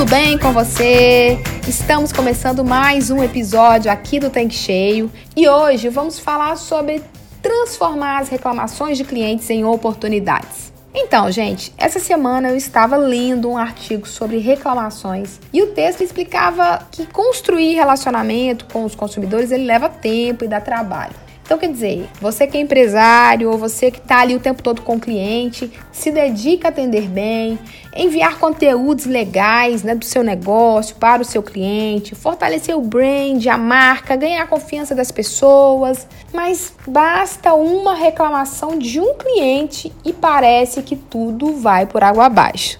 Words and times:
tudo 0.00 0.12
bem 0.12 0.38
com 0.38 0.50
você? 0.50 1.38
Estamos 1.68 2.10
começando 2.10 2.64
mais 2.64 3.10
um 3.10 3.22
episódio 3.22 3.92
aqui 3.92 4.18
do 4.18 4.30
Tanque 4.30 4.54
Cheio 4.54 5.12
e 5.36 5.46
hoje 5.46 5.90
vamos 5.90 6.18
falar 6.18 6.56
sobre 6.56 7.02
transformar 7.42 8.20
as 8.20 8.30
reclamações 8.30 8.96
de 8.96 9.04
clientes 9.04 9.50
em 9.50 9.62
oportunidades. 9.62 10.72
Então, 10.94 11.30
gente, 11.30 11.74
essa 11.76 12.00
semana 12.00 12.48
eu 12.48 12.56
estava 12.56 12.96
lendo 12.96 13.50
um 13.50 13.58
artigo 13.58 14.08
sobre 14.08 14.38
reclamações 14.38 15.38
e 15.52 15.62
o 15.62 15.66
texto 15.74 16.02
explicava 16.02 16.80
que 16.90 17.04
construir 17.04 17.74
relacionamento 17.74 18.64
com 18.72 18.86
os 18.86 18.94
consumidores 18.94 19.52
ele 19.52 19.66
leva 19.66 19.90
tempo 19.90 20.46
e 20.46 20.48
dá 20.48 20.62
trabalho. 20.62 21.12
Então, 21.50 21.58
quer 21.58 21.72
dizer, 21.72 22.08
você 22.20 22.46
que 22.46 22.56
é 22.56 22.60
empresário 22.60 23.50
ou 23.50 23.58
você 23.58 23.90
que 23.90 23.98
está 23.98 24.20
ali 24.20 24.36
o 24.36 24.38
tempo 24.38 24.62
todo 24.62 24.82
com 24.82 24.94
o 24.94 25.00
cliente, 25.00 25.68
se 25.90 26.12
dedica 26.12 26.68
a 26.68 26.70
atender 26.70 27.08
bem, 27.08 27.58
enviar 27.96 28.38
conteúdos 28.38 29.04
legais 29.04 29.82
né, 29.82 29.96
do 29.96 30.04
seu 30.04 30.22
negócio 30.22 30.94
para 30.94 31.20
o 31.20 31.24
seu 31.24 31.42
cliente, 31.42 32.14
fortalecer 32.14 32.76
o 32.76 32.80
brand, 32.80 33.44
a 33.48 33.58
marca, 33.58 34.14
ganhar 34.14 34.44
a 34.44 34.46
confiança 34.46 34.94
das 34.94 35.10
pessoas. 35.10 36.06
Mas 36.32 36.72
basta 36.86 37.52
uma 37.52 37.96
reclamação 37.96 38.78
de 38.78 39.00
um 39.00 39.14
cliente 39.14 39.92
e 40.04 40.12
parece 40.12 40.82
que 40.82 40.94
tudo 40.94 41.56
vai 41.56 41.84
por 41.84 42.04
água 42.04 42.26
abaixo. 42.26 42.78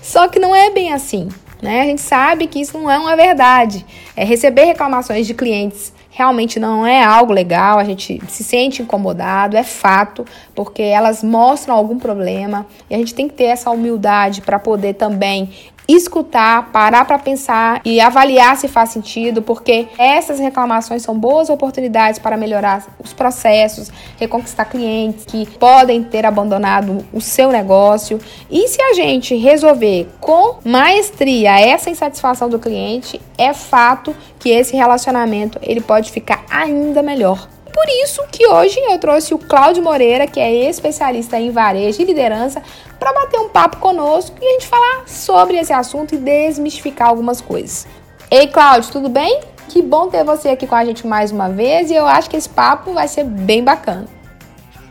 Só 0.00 0.28
que 0.28 0.38
não 0.38 0.54
é 0.54 0.70
bem 0.70 0.92
assim. 0.92 1.28
Né? 1.60 1.82
A 1.82 1.84
gente 1.86 2.02
sabe 2.02 2.46
que 2.46 2.60
isso 2.60 2.78
não 2.78 2.88
é 2.88 2.96
uma 2.96 3.16
verdade. 3.16 3.84
É 4.16 4.24
receber 4.24 4.62
reclamações 4.62 5.26
de 5.26 5.34
clientes 5.34 5.92
realmente 6.10 6.58
não 6.58 6.86
é 6.86 7.02
algo 7.02 7.32
legal, 7.32 7.78
a 7.78 7.84
gente 7.84 8.20
se 8.28 8.42
sente 8.42 8.82
incomodado, 8.82 9.56
é 9.56 9.62
fato, 9.62 10.24
porque 10.54 10.82
elas 10.82 11.22
mostram 11.22 11.74
algum 11.74 11.98
problema 11.98 12.66
e 12.90 12.94
a 12.94 12.98
gente 12.98 13.14
tem 13.14 13.28
que 13.28 13.34
ter 13.34 13.44
essa 13.44 13.70
humildade 13.70 14.42
para 14.42 14.58
poder 14.58 14.94
também 14.94 15.50
escutar, 15.94 16.70
parar 16.72 17.04
para 17.04 17.18
pensar 17.18 17.80
e 17.84 18.00
avaliar 18.00 18.56
se 18.56 18.68
faz 18.68 18.90
sentido, 18.90 19.42
porque 19.42 19.88
essas 19.98 20.38
reclamações 20.38 21.02
são 21.02 21.18
boas 21.18 21.48
oportunidades 21.48 22.18
para 22.18 22.36
melhorar 22.36 22.86
os 23.02 23.12
processos, 23.12 23.90
reconquistar 24.18 24.66
clientes 24.66 25.24
que 25.24 25.46
podem 25.58 26.02
ter 26.02 26.26
abandonado 26.26 27.04
o 27.12 27.20
seu 27.20 27.50
negócio. 27.50 28.20
E 28.50 28.68
se 28.68 28.80
a 28.82 28.94
gente 28.94 29.34
resolver 29.36 30.08
com 30.20 30.58
maestria 30.64 31.58
essa 31.60 31.90
insatisfação 31.90 32.48
do 32.48 32.58
cliente, 32.58 33.20
é 33.36 33.52
fato 33.54 34.14
que 34.38 34.50
esse 34.50 34.76
relacionamento 34.76 35.58
ele 35.62 35.80
pode 35.80 36.10
ficar 36.10 36.44
ainda 36.50 37.02
melhor. 37.02 37.48
Por 37.72 37.84
isso 38.04 38.22
que 38.30 38.46
hoje 38.46 38.78
eu 38.80 38.98
trouxe 38.98 39.32
o 39.32 39.38
Cláudio 39.38 39.82
Moreira, 39.82 40.26
que 40.26 40.40
é 40.40 40.68
especialista 40.68 41.38
em 41.38 41.50
varejo 41.50 42.02
e 42.02 42.04
liderança, 42.04 42.62
para 42.98 43.12
bater 43.12 43.38
um 43.38 43.48
papo 43.48 43.78
conosco 43.78 44.36
e 44.40 44.44
a 44.44 44.50
gente 44.52 44.66
falar 44.66 45.04
sobre 45.06 45.56
esse 45.56 45.72
assunto 45.72 46.14
e 46.14 46.18
desmistificar 46.18 47.08
algumas 47.08 47.40
coisas. 47.40 47.86
Ei, 48.30 48.46
Cláudio, 48.48 48.90
tudo 48.90 49.08
bem? 49.08 49.40
Que 49.68 49.80
bom 49.80 50.08
ter 50.08 50.24
você 50.24 50.48
aqui 50.48 50.66
com 50.66 50.74
a 50.74 50.84
gente 50.84 51.06
mais 51.06 51.30
uma 51.30 51.48
vez 51.48 51.90
e 51.90 51.94
eu 51.94 52.06
acho 52.06 52.28
que 52.28 52.36
esse 52.36 52.48
papo 52.48 52.92
vai 52.92 53.06
ser 53.06 53.24
bem 53.24 53.62
bacana. 53.62 54.06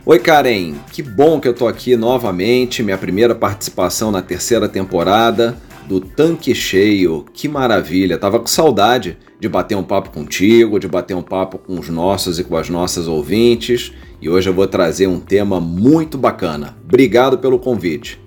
Oi, 0.06 0.18
Karen, 0.18 0.76
que 0.92 1.04
bom 1.04 1.40
que 1.40 1.48
eu 1.48 1.54
tô 1.54 1.68
aqui 1.68 1.96
novamente, 1.96 2.82
minha 2.82 2.98
primeira 2.98 3.36
participação 3.36 4.10
na 4.10 4.22
terceira 4.22 4.68
temporada 4.68 5.58
do 5.90 6.00
Tanque 6.00 6.54
Cheio. 6.54 7.26
Que 7.34 7.50
maravilha, 7.50 8.20
tava 8.20 8.40
com 8.40 8.46
saudade 8.46 9.18
de 9.40 9.50
bater 9.50 9.76
um 9.76 9.84
papo 9.84 10.12
contigo, 10.12 10.80
de 10.80 10.88
bater 10.88 11.16
um 11.16 11.24
papo 11.24 11.58
com 11.58 11.80
os 11.80 11.90
nossos 11.90 12.38
e 12.38 12.44
com 12.44 12.56
as 12.56 12.70
nossas 12.70 13.08
ouvintes 13.08 13.92
e 14.22 14.30
hoje 14.30 14.50
eu 14.50 14.54
vou 14.54 14.68
trazer 14.68 15.08
um 15.08 15.20
tema 15.20 15.60
muito 15.60 16.18
bacana. 16.18 16.76
Obrigado 16.84 17.40
pelo 17.40 17.58
convite. 17.58 18.22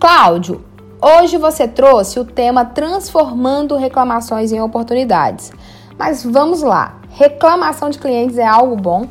Cláudio, 0.00 0.64
hoje 1.00 1.36
você 1.36 1.68
trouxe 1.68 2.18
o 2.18 2.24
tema 2.24 2.64
transformando 2.64 3.76
reclamações 3.76 4.50
em 4.50 4.60
oportunidades. 4.60 5.52
Mas 5.96 6.24
vamos 6.24 6.62
lá, 6.62 6.98
reclamação 7.10 7.90
de 7.90 7.98
clientes 7.98 8.36
é 8.36 8.46
algo 8.46 8.74
bom? 8.74 9.06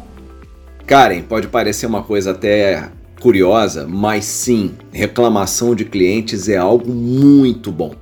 Karen, 0.85 1.21
pode 1.21 1.47
parecer 1.47 1.85
uma 1.85 2.01
coisa 2.01 2.31
até 2.31 2.89
curiosa, 3.19 3.87
mas 3.87 4.25
sim, 4.25 4.71
reclamação 4.91 5.75
de 5.75 5.85
clientes 5.85 6.49
é 6.49 6.57
algo 6.57 6.91
muito 6.91 7.71
bom. 7.71 7.93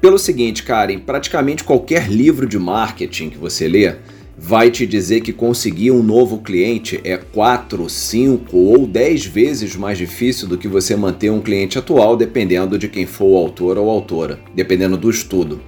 Pelo 0.00 0.18
seguinte, 0.18 0.62
Karen, 0.62 0.98
praticamente 0.98 1.64
qualquer 1.64 2.08
livro 2.08 2.46
de 2.46 2.58
marketing 2.58 3.30
que 3.30 3.38
você 3.38 3.66
lê, 3.66 3.94
vai 4.38 4.70
te 4.70 4.86
dizer 4.86 5.20
que 5.20 5.32
conseguir 5.32 5.90
um 5.90 6.02
novo 6.02 6.38
cliente 6.38 7.00
é 7.02 7.16
4, 7.16 7.88
5 7.88 8.56
ou 8.56 8.86
10 8.86 9.26
vezes 9.26 9.74
mais 9.74 9.98
difícil 9.98 10.46
do 10.46 10.56
que 10.56 10.68
você 10.68 10.94
manter 10.94 11.30
um 11.30 11.40
cliente 11.40 11.76
atual, 11.76 12.16
dependendo 12.16 12.78
de 12.78 12.88
quem 12.88 13.04
for 13.04 13.26
o 13.26 13.36
autor 13.36 13.76
ou 13.76 13.90
autora, 13.90 14.38
dependendo 14.54 14.96
do 14.96 15.10
estudo. 15.10 15.60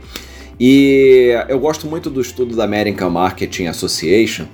E 0.59 1.31
eu 1.49 1.59
gosto 1.59 1.89
muito 1.89 2.09
do 2.09 2.21
estudo 2.21 2.55
da 2.55 2.65
American 2.65 3.11
Marketing 3.11 3.67
Association. 3.67 4.47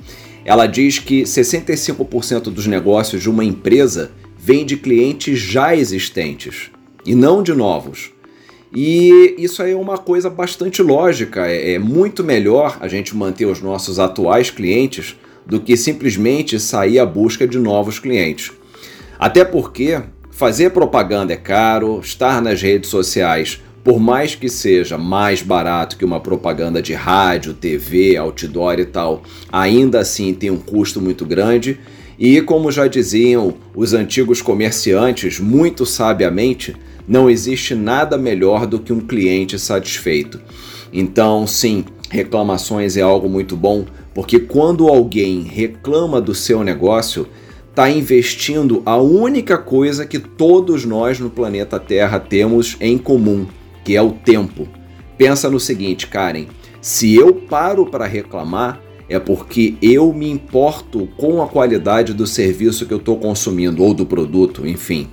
Ela 0.46 0.68
diz 0.68 1.00
que 1.00 1.24
65% 1.24 2.42
dos 2.44 2.68
negócios 2.68 3.20
de 3.20 3.28
uma 3.28 3.44
empresa 3.44 4.12
vêm 4.38 4.64
de 4.64 4.76
clientes 4.76 5.40
já 5.40 5.74
existentes 5.74 6.70
e 7.04 7.16
não 7.16 7.42
de 7.42 7.52
novos. 7.52 8.12
E 8.72 9.34
isso 9.38 9.60
aí 9.60 9.72
é 9.72 9.76
uma 9.76 9.98
coisa 9.98 10.30
bastante 10.30 10.80
lógica. 10.80 11.48
É, 11.48 11.72
é 11.72 11.78
muito 11.80 12.22
melhor 12.22 12.78
a 12.80 12.86
gente 12.86 13.16
manter 13.16 13.46
os 13.46 13.60
nossos 13.60 13.98
atuais 13.98 14.48
clientes 14.48 15.16
do 15.44 15.58
que 15.58 15.76
simplesmente 15.76 16.60
sair 16.60 17.00
à 17.00 17.06
busca 17.06 17.44
de 17.44 17.58
novos 17.58 17.98
clientes. 17.98 18.52
Até 19.18 19.44
porque 19.44 20.00
fazer 20.30 20.70
propaganda 20.70 21.32
é 21.32 21.36
caro, 21.36 21.98
estar 21.98 22.40
nas 22.40 22.62
redes 22.62 22.88
sociais, 22.88 23.60
por 23.86 24.00
mais 24.00 24.34
que 24.34 24.48
seja 24.48 24.98
mais 24.98 25.42
barato 25.42 25.96
que 25.96 26.04
uma 26.04 26.18
propaganda 26.18 26.82
de 26.82 26.92
rádio, 26.92 27.54
TV, 27.54 28.16
outdoor 28.16 28.80
e 28.80 28.84
tal, 28.84 29.22
ainda 29.48 30.00
assim 30.00 30.34
tem 30.34 30.50
um 30.50 30.56
custo 30.56 31.00
muito 31.00 31.24
grande. 31.24 31.78
E 32.18 32.40
como 32.40 32.72
já 32.72 32.88
diziam 32.88 33.54
os 33.76 33.94
antigos 33.94 34.42
comerciantes, 34.42 35.38
muito 35.38 35.86
sabiamente, 35.86 36.74
não 37.06 37.30
existe 37.30 37.76
nada 37.76 38.18
melhor 38.18 38.66
do 38.66 38.80
que 38.80 38.92
um 38.92 38.98
cliente 38.98 39.56
satisfeito. 39.56 40.40
Então, 40.92 41.46
sim, 41.46 41.84
reclamações 42.10 42.96
é 42.96 43.02
algo 43.02 43.28
muito 43.28 43.56
bom, 43.56 43.84
porque 44.12 44.40
quando 44.40 44.88
alguém 44.88 45.42
reclama 45.42 46.20
do 46.20 46.34
seu 46.34 46.64
negócio, 46.64 47.28
está 47.70 47.88
investindo 47.88 48.82
a 48.84 48.96
única 48.96 49.56
coisa 49.56 50.04
que 50.04 50.18
todos 50.18 50.84
nós 50.84 51.20
no 51.20 51.30
planeta 51.30 51.78
Terra 51.78 52.18
temos 52.18 52.76
em 52.80 52.98
comum, 52.98 53.46
que 53.86 53.94
é 53.94 54.02
o 54.02 54.10
tempo. 54.10 54.66
Pensa 55.16 55.48
no 55.48 55.60
seguinte, 55.60 56.08
Karen: 56.08 56.46
se 56.80 57.14
eu 57.14 57.32
paro 57.32 57.86
para 57.86 58.04
reclamar, 58.04 58.80
é 59.08 59.20
porque 59.20 59.76
eu 59.80 60.12
me 60.12 60.28
importo 60.28 61.08
com 61.16 61.40
a 61.40 61.46
qualidade 61.46 62.12
do 62.12 62.26
serviço 62.26 62.84
que 62.84 62.92
eu 62.92 62.98
estou 62.98 63.16
consumindo 63.16 63.84
ou 63.84 63.94
do 63.94 64.04
produto, 64.04 64.66
enfim. 64.66 65.08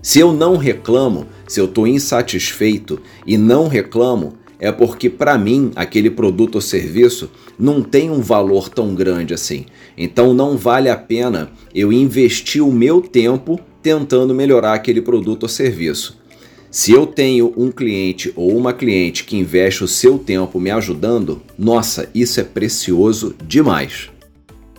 Se 0.00 0.18
eu 0.18 0.32
não 0.32 0.56
reclamo, 0.56 1.26
se 1.46 1.60
eu 1.60 1.66
estou 1.66 1.86
insatisfeito 1.86 2.98
e 3.26 3.36
não 3.36 3.68
reclamo, 3.68 4.32
é 4.58 4.72
porque 4.72 5.10
para 5.10 5.36
mim 5.36 5.70
aquele 5.76 6.08
produto 6.08 6.54
ou 6.54 6.60
serviço 6.62 7.30
não 7.58 7.82
tem 7.82 8.10
um 8.10 8.22
valor 8.22 8.70
tão 8.70 8.94
grande 8.94 9.34
assim. 9.34 9.66
Então 9.96 10.32
não 10.32 10.56
vale 10.56 10.88
a 10.88 10.96
pena 10.96 11.50
eu 11.74 11.92
investir 11.92 12.66
o 12.66 12.72
meu 12.72 13.02
tempo 13.02 13.60
tentando 13.82 14.34
melhorar 14.34 14.72
aquele 14.72 15.02
produto 15.02 15.42
ou 15.42 15.48
serviço. 15.50 16.23
Se 16.74 16.90
eu 16.90 17.06
tenho 17.06 17.54
um 17.56 17.70
cliente 17.70 18.32
ou 18.34 18.50
uma 18.56 18.72
cliente 18.72 19.22
que 19.22 19.36
investe 19.36 19.84
o 19.84 19.86
seu 19.86 20.18
tempo 20.18 20.58
me 20.58 20.72
ajudando, 20.72 21.40
nossa, 21.56 22.10
isso 22.12 22.40
é 22.40 22.42
precioso 22.42 23.32
demais. 23.46 24.10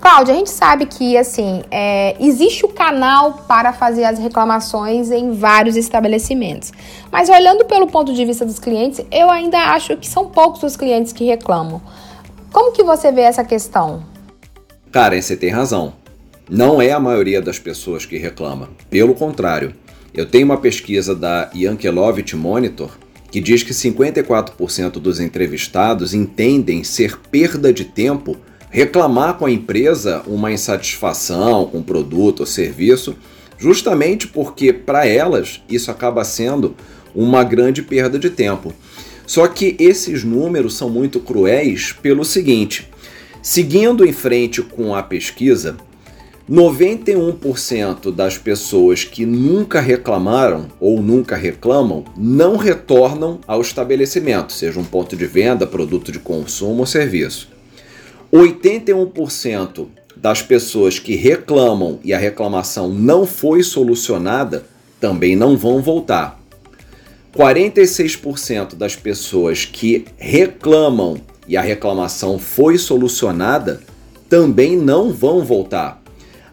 Cláudia, 0.02 0.34
a 0.34 0.38
gente 0.38 0.50
sabe 0.50 0.88
que 0.88 1.16
assim 1.16 1.64
é, 1.72 2.18
existe 2.20 2.66
o 2.66 2.68
canal 2.68 3.46
para 3.48 3.72
fazer 3.72 4.04
as 4.04 4.20
reclamações 4.20 5.10
em 5.10 5.32
vários 5.32 5.78
estabelecimentos. 5.78 6.74
Mas 7.10 7.30
olhando 7.30 7.64
pelo 7.64 7.88
ponto 7.88 8.14
de 8.14 8.26
vista 8.26 8.46
dos 8.46 8.60
clientes, 8.60 9.00
eu 9.10 9.30
ainda 9.30 9.58
acho 9.58 9.96
que 9.96 10.06
são 10.06 10.28
poucos 10.28 10.64
os 10.64 10.76
clientes 10.76 11.14
que 11.14 11.24
reclamam. 11.24 11.82
Como 12.52 12.74
que 12.74 12.84
você 12.84 13.10
vê 13.10 13.22
essa 13.22 13.46
questão? 13.46 14.04
Karen, 14.92 15.22
você 15.22 15.38
tem 15.38 15.50
razão. 15.50 15.94
Não 16.50 16.82
é 16.82 16.92
a 16.92 17.00
maioria 17.00 17.42
das 17.42 17.58
pessoas 17.58 18.06
que 18.06 18.18
reclama. 18.18 18.70
Pelo 18.90 19.16
contrário, 19.16 19.74
Eu 20.16 20.26
tenho 20.26 20.46
uma 20.46 20.58
pesquisa 20.58 21.14
da 21.14 21.52
Yankelovich 21.54 22.38
Monitor 22.38 22.92
que 23.30 23.42
diz 23.42 23.64
que 23.64 23.74
54% 23.74 24.92
dos 24.92 25.20
entrevistados 25.20 26.14
entendem 26.14 26.86
ser 26.86 27.20
perda 27.30 27.74
de 27.74 27.84
tempo 27.84 28.38
reclamar 28.70 29.34
com 29.34 29.46
a 29.46 29.52
empresa 29.52 30.24
uma 30.26 30.54
insatisfação 30.54 31.66
com 31.66 31.80
o 31.80 31.84
produto 31.84 32.40
ou 32.42 32.46
serviço, 32.46 33.18
justamente 33.58 34.26
porque 34.26 34.72
para 34.72 35.06
elas 35.06 35.62
isso 35.70 35.92
acaba 35.92 36.24
sendo 36.24 36.78
uma 37.14 37.44
grande 37.44 37.82
perda 37.82 38.18
de 38.18 38.30
tempo. 38.30 38.74
Só 39.28 39.48
que 39.48 39.76
esses 39.78 40.24
números 40.24 40.78
são 40.78 40.90
muito 40.90 41.20
cruéis 41.20 41.92
pelo 41.92 42.24
seguinte: 42.24 42.90
seguindo 43.42 44.06
em 44.06 44.14
frente 44.14 44.62
com 44.62 44.96
a 44.96 45.04
pesquisa, 45.04 45.76
91% 46.50 48.14
das 48.14 48.38
pessoas 48.38 49.04
que 49.04 49.26
nunca 49.26 49.80
reclamaram 49.80 50.68
ou 50.80 51.02
nunca 51.02 51.36
reclamam 51.36 52.06
não 52.16 52.56
retornam 52.56 53.40
ao 53.48 53.62
estabelecimento, 53.62 54.54
seja 54.54 54.80
um 54.80 54.84
ponto 54.84 55.16
de 55.16 55.26
venda, 55.26 55.66
produto 55.66 56.12
de 56.12 56.20
consumo 56.20 56.82
ou 56.82 56.86
serviço. 56.86 57.50
81% 58.32 59.88
das 60.16 60.44
pessoas 60.44 61.00
que 61.00 61.16
reclamam 61.16 62.00
e 62.04 62.14
a 62.14 62.18
reclamação 62.20 62.90
não 62.90 63.26
foi 63.26 63.64
solucionada 63.64 64.66
também 65.00 65.36
não 65.36 65.58
vão 65.58 65.82
voltar. 65.82 66.40
46% 67.36 68.76
das 68.76 68.96
pessoas 68.96 69.66
que 69.66 70.06
reclamam 70.16 71.18
e 71.48 71.58
a 71.58 71.62
reclamação 71.62 72.38
foi 72.38 72.78
solucionada 72.78 73.82
também 74.30 74.78
não 74.78 75.12
vão 75.12 75.44
voltar. 75.44 76.05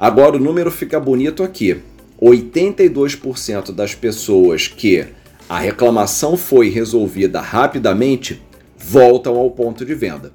Agora 0.02 0.36
o 0.36 0.40
número 0.40 0.68
fica 0.68 0.98
bonito 0.98 1.44
aqui. 1.44 1.80
82% 2.20 3.70
das 3.70 3.94
pessoas 3.94 4.66
que 4.66 5.06
a 5.48 5.60
reclamação 5.60 6.36
foi 6.36 6.70
resolvida 6.70 7.40
rapidamente 7.40 8.42
voltam 8.76 9.36
ao 9.36 9.48
ponto 9.48 9.84
de 9.84 9.94
venda. 9.94 10.32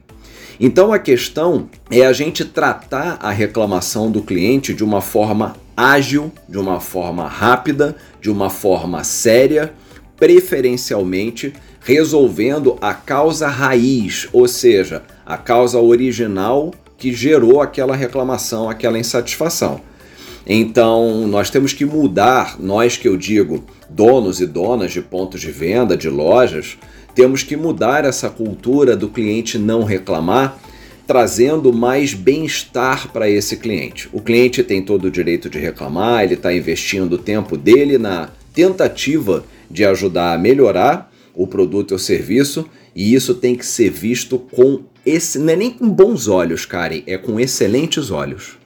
Então 0.57 0.93
a 0.93 0.97
questão 0.97 1.69
é 1.91 2.05
a 2.05 2.13
gente 2.13 2.45
tratar 2.45 3.19
a 3.21 3.29
reclamação 3.29 4.09
do 4.09 4.21
cliente 4.21 4.73
de 4.73 4.85
uma 4.85 5.01
forma 5.01 5.57
ágil, 5.75 6.31
de 6.47 6.57
uma 6.57 6.79
forma 6.79 7.27
rápida, 7.27 7.93
de 8.21 8.31
uma 8.31 8.49
forma 8.49 9.03
séria, 9.03 9.73
preferencialmente 10.15 11.51
resolvendo 11.81 12.77
a 12.79 12.93
causa 12.93 13.49
raiz, 13.49 14.29
ou 14.31 14.47
seja, 14.47 15.03
a 15.25 15.35
causa 15.35 15.77
original 15.77 16.71
que 16.97 17.13
gerou 17.13 17.61
aquela 17.61 17.95
reclamação, 17.95 18.69
aquela 18.69 18.97
insatisfação. 18.97 19.81
Então, 20.45 21.27
nós 21.27 21.49
temos 21.49 21.73
que 21.73 21.85
mudar, 21.85 22.55
nós 22.59 22.97
que 22.97 23.07
eu 23.07 23.17
digo, 23.17 23.63
donos 23.89 24.39
e 24.39 24.45
donas 24.45 24.91
de 24.91 25.01
pontos 25.01 25.41
de 25.41 25.51
venda, 25.51 25.97
de 25.97 26.09
lojas, 26.09 26.77
temos 27.13 27.43
que 27.43 27.57
mudar 27.57 28.05
essa 28.05 28.29
cultura 28.29 28.95
do 28.95 29.09
cliente 29.09 29.57
não 29.57 29.83
reclamar, 29.83 30.57
trazendo 31.05 31.73
mais 31.73 32.13
bem-estar 32.13 33.11
para 33.11 33.29
esse 33.29 33.57
cliente. 33.57 34.09
O 34.13 34.21
cliente 34.21 34.63
tem 34.63 34.81
todo 34.81 35.05
o 35.05 35.11
direito 35.11 35.49
de 35.49 35.57
reclamar, 35.57 36.23
ele 36.23 36.35
está 36.35 36.53
investindo 36.53 37.13
o 37.13 37.17
tempo 37.17 37.57
dele 37.57 37.97
na 37.97 38.29
tentativa 38.53 39.43
de 39.69 39.85
ajudar 39.85 40.33
a 40.33 40.37
melhorar 40.37 41.11
o 41.37 41.45
produto 41.45 41.91
ou 41.91 41.99
serviço, 41.99 42.67
e 42.95 43.13
isso 43.13 43.35
tem 43.35 43.55
que 43.55 43.65
ser 43.65 43.91
visto 43.91 44.39
com 44.39 44.83
esse 45.05 45.39
não 45.39 45.53
é 45.53 45.55
nem 45.55 45.71
com 45.71 45.87
bons 45.87 46.27
olhos, 46.27 46.65
Karen, 46.65 47.03
é 47.07 47.17
com 47.17 47.39
excelentes 47.39 48.11
olhos. 48.11 48.57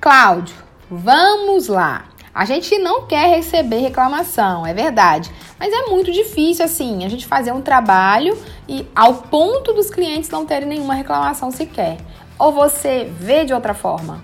Cláudio, 0.00 0.54
vamos 0.88 1.66
lá. 1.66 2.10
A 2.32 2.44
gente 2.44 2.78
não 2.78 3.06
quer 3.06 3.28
receber 3.34 3.78
reclamação, 3.78 4.64
é 4.64 4.72
verdade. 4.72 5.32
Mas 5.58 5.72
é 5.72 5.86
muito 5.86 6.12
difícil, 6.12 6.64
assim, 6.64 7.04
a 7.04 7.08
gente 7.08 7.26
fazer 7.26 7.50
um 7.50 7.60
trabalho 7.60 8.38
e 8.68 8.86
ao 8.94 9.14
ponto 9.14 9.72
dos 9.72 9.90
clientes 9.90 10.30
não 10.30 10.46
terem 10.46 10.68
nenhuma 10.68 10.94
reclamação 10.94 11.50
sequer. 11.50 11.96
Ou 12.38 12.52
você 12.52 13.10
vê 13.18 13.44
de 13.44 13.52
outra 13.52 13.74
forma? 13.74 14.22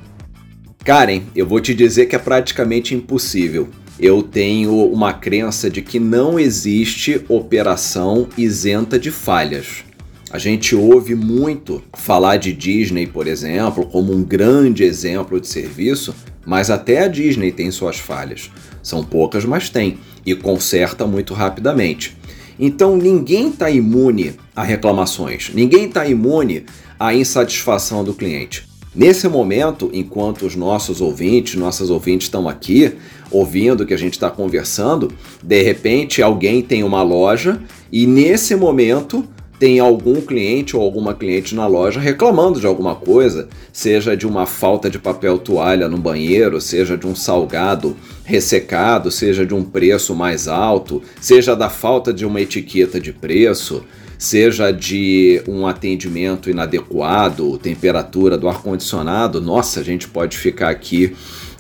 Karen, 0.85 1.23
eu 1.35 1.49
vou 1.49 1.61
te 1.61 1.75
dizer 1.75 2.07
que 2.07 2.15
é 2.15 2.19
praticamente 2.21 2.95
impossível. 2.95 3.69
Eu 3.99 4.25
tenho 4.25 4.87
uma 4.87 5.12
crença 5.12 5.70
de 5.70 5.81
que 5.81 6.00
não 6.00 6.38
existe 6.38 7.25
operação 7.29 8.29
isenta 8.37 8.99
de 8.99 9.12
falhas. 9.12 9.85
A 10.32 10.38
gente 10.38 10.75
ouve 10.75 11.14
muito 11.14 11.81
falar 11.96 12.38
de 12.38 12.52
Disney, 12.52 13.06
por 13.06 13.29
exemplo, 13.29 13.87
como 13.87 14.12
um 14.12 14.25
grande 14.25 14.82
exemplo 14.82 15.41
de 15.41 15.46
serviço, 15.46 16.12
mas 16.44 16.70
até 16.70 17.05
a 17.05 17.08
Disney 17.08 17.52
tem 17.52 17.70
suas 17.70 17.96
falhas. 17.96 18.50
São 18.82 19.05
poucas, 19.05 19.44
mas 19.44 19.70
tem, 19.70 19.96
e 20.26 20.35
conserta 20.35 21.06
muito 21.06 21.32
rapidamente. 21.32 22.17
Então 22.58 22.96
ninguém 22.96 23.50
está 23.50 23.70
imune 23.70 24.35
a 24.56 24.64
reclamações, 24.64 25.52
ninguém 25.55 25.87
está 25.87 26.05
imune 26.05 26.67
à 26.99 27.14
insatisfação 27.14 28.02
do 28.02 28.12
cliente. 28.12 28.67
Nesse 28.94 29.26
momento, 29.26 29.91
enquanto 29.93 30.46
os 30.46 30.55
nossos 30.55 31.00
ouvintes, 31.00 31.56
nossas 31.56 31.91
ouvintes 31.91 32.26
estão 32.26 32.49
aqui 32.49 32.93
ouvindo 33.35 33.85
que 33.85 33.93
a 33.93 33.99
gente 33.99 34.13
está 34.13 34.31
conversando, 34.31 35.13
de 35.43 35.63
repente 35.63 36.23
alguém 36.23 36.63
tem 36.63 36.85
uma 36.85 37.03
loja 37.03 37.61
e 37.91 38.07
nesse 38.07 38.55
momento 38.55 39.25
tem 39.59 39.81
algum 39.81 40.21
cliente 40.21 40.77
ou 40.77 40.83
alguma 40.83 41.15
cliente 41.15 41.55
na 41.55 41.67
loja 41.67 41.99
reclamando 41.99 42.61
de 42.61 42.67
alguma 42.67 42.95
coisa, 42.95 43.49
seja 43.73 44.17
de 44.17 44.27
uma 44.27 44.47
falta 44.47 44.89
de 44.89 44.99
papel 44.99 45.39
toalha 45.39 45.89
no 45.89 45.97
banheiro, 45.97 46.61
seja 46.61 46.97
de 46.97 47.07
um 47.07 47.15
salgado 47.15 47.97
ressecado, 48.25 49.11
seja 49.11 49.45
de 49.45 49.55
um 49.55 49.65
preço 49.65 50.15
mais 50.15 50.49
alto, 50.49 51.03
seja 51.21 51.57
da 51.57 51.69
falta 51.69 52.13
de 52.13 52.25
uma 52.25 52.41
etiqueta 52.41 53.01
de 53.01 53.13
preço, 53.13 53.85
seja 54.19 54.71
de 54.71 55.43
um 55.47 55.67
atendimento 55.67 56.51
inadequado, 56.51 57.59
temperatura 57.59 58.39
do 58.39 58.49
ar-condicionado. 58.49 59.41
Nossa, 59.41 59.81
a 59.81 59.85
gente 59.85 60.09
pode 60.09 60.37
ficar 60.37 60.71
aqui 60.71 61.15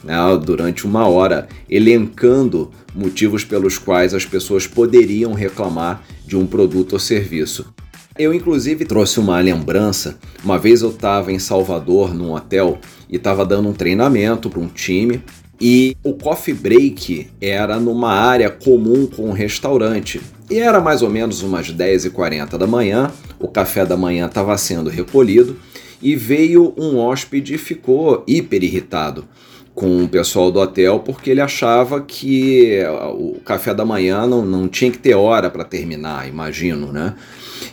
né, 0.04 0.16
durante 0.44 0.86
uma 0.86 1.08
hora 1.08 1.48
elencando 1.68 2.70
motivos 2.94 3.44
pelos 3.44 3.78
quais 3.78 4.14
as 4.14 4.24
pessoas 4.24 4.66
poderiam 4.66 5.32
reclamar 5.32 6.02
de 6.26 6.36
um 6.36 6.46
produto 6.46 6.92
ou 6.92 6.98
serviço. 6.98 7.74
Eu, 8.16 8.32
inclusive, 8.32 8.84
trouxe 8.84 9.18
uma 9.18 9.40
lembrança. 9.40 10.18
Uma 10.44 10.56
vez 10.56 10.82
eu 10.82 10.90
estava 10.90 11.32
em 11.32 11.38
Salvador, 11.40 12.14
num 12.14 12.32
hotel, 12.32 12.78
e 13.10 13.16
estava 13.16 13.44
dando 13.44 13.68
um 13.68 13.72
treinamento 13.72 14.48
para 14.48 14.60
um 14.60 14.68
time. 14.68 15.20
E 15.60 15.96
o 16.04 16.14
coffee 16.14 16.54
break 16.54 17.28
era 17.40 17.80
numa 17.80 18.12
área 18.12 18.50
comum 18.50 19.06
com 19.06 19.28
um 19.28 19.32
restaurante. 19.32 20.20
E 20.48 20.58
era 20.58 20.80
mais 20.80 21.02
ou 21.02 21.10
menos 21.10 21.42
umas 21.42 21.72
10h40 21.72 22.56
da 22.56 22.66
manhã, 22.66 23.10
o 23.40 23.48
café 23.48 23.84
da 23.84 23.96
manhã 23.96 24.26
estava 24.26 24.56
sendo 24.58 24.90
recolhido 24.90 25.56
e 26.02 26.14
veio 26.14 26.74
um 26.76 26.98
hóspede 26.98 27.54
e 27.54 27.58
ficou 27.58 28.22
hiper 28.26 28.62
irritado 28.62 29.24
com 29.74 30.04
o 30.04 30.08
pessoal 30.08 30.52
do 30.52 30.60
hotel 30.60 31.00
porque 31.00 31.30
ele 31.30 31.40
achava 31.40 32.00
que 32.00 32.78
o 33.14 33.40
café 33.44 33.74
da 33.74 33.84
manhã 33.84 34.26
não, 34.26 34.44
não 34.44 34.68
tinha 34.68 34.90
que 34.90 34.98
ter 34.98 35.14
hora 35.14 35.50
para 35.50 35.64
terminar, 35.64 36.28
imagino, 36.28 36.92
né? 36.92 37.14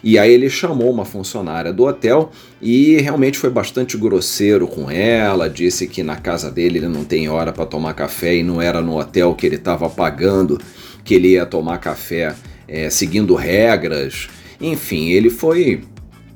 E 0.03 0.17
aí 0.17 0.31
ele 0.33 0.49
chamou 0.49 0.89
uma 0.89 1.05
funcionária 1.05 1.71
do 1.71 1.83
hotel 1.83 2.31
e 2.59 2.97
realmente 2.97 3.37
foi 3.37 3.51
bastante 3.51 3.97
grosseiro 3.97 4.67
com 4.67 4.89
ela, 4.89 5.47
disse 5.47 5.85
que 5.85 6.01
na 6.01 6.15
casa 6.15 6.49
dele 6.49 6.79
ele 6.79 6.87
não 6.87 7.03
tem 7.03 7.29
hora 7.29 7.53
para 7.53 7.67
tomar 7.67 7.93
café 7.93 8.35
e 8.35 8.43
não 8.43 8.59
era 8.59 8.81
no 8.81 8.97
hotel 8.97 9.35
que 9.35 9.45
ele 9.45 9.57
estava 9.57 9.87
pagando 9.89 10.59
que 11.03 11.13
ele 11.13 11.29
ia 11.29 11.45
tomar 11.45 11.77
café 11.77 12.35
é, 12.67 12.89
seguindo 12.89 13.35
regras. 13.35 14.27
Enfim, 14.59 15.09
ele 15.09 15.29
foi 15.29 15.83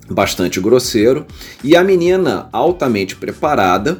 bastante 0.09 0.59
grosseiro 0.59 1.25
e 1.63 1.75
a 1.75 1.83
menina 1.83 2.47
altamente 2.51 3.15
preparada 3.15 3.99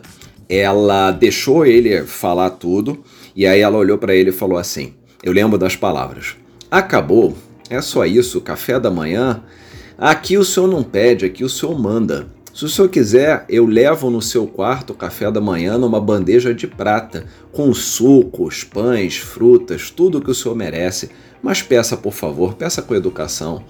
ela 0.49 1.11
deixou 1.11 1.65
ele 1.65 2.03
falar 2.03 2.51
tudo 2.51 3.03
e 3.35 3.45
aí 3.45 3.59
ela 3.59 3.77
olhou 3.77 3.97
para 3.97 4.15
ele 4.15 4.29
e 4.29 4.33
falou 4.33 4.57
assim: 4.57 4.93
Eu 5.23 5.33
lembro 5.33 5.57
das 5.57 5.75
palavras. 5.75 6.35
Acabou? 6.69 7.35
É 7.69 7.81
só 7.81 8.05
isso, 8.05 8.41
café 8.41 8.79
da 8.79 8.91
manhã? 8.91 9.43
Aqui 9.97 10.37
o 10.37 10.43
senhor 10.43 10.67
não 10.67 10.83
pede, 10.83 11.25
aqui 11.25 11.43
o 11.43 11.49
senhor 11.49 11.79
manda. 11.79 12.27
Se 12.53 12.63
o 12.63 12.69
senhor 12.69 12.87
quiser, 12.87 13.43
eu 13.49 13.65
levo 13.65 14.09
no 14.09 14.21
seu 14.21 14.47
quarto 14.47 14.93
café 14.93 15.29
da 15.29 15.41
manhã 15.41 15.77
numa 15.77 15.99
bandeja 15.99 16.53
de 16.53 16.67
prata, 16.67 17.25
com 17.51 17.73
sucos, 17.73 18.63
pães, 18.63 19.17
frutas, 19.17 19.89
tudo 19.89 20.19
o 20.19 20.21
que 20.21 20.31
o 20.31 20.35
senhor 20.35 20.55
merece. 20.55 21.09
Mas 21.43 21.61
peça, 21.61 21.97
por 21.97 22.13
favor, 22.13 22.53
peça 22.53 22.81
com 22.81 22.95
educação. 22.95 23.63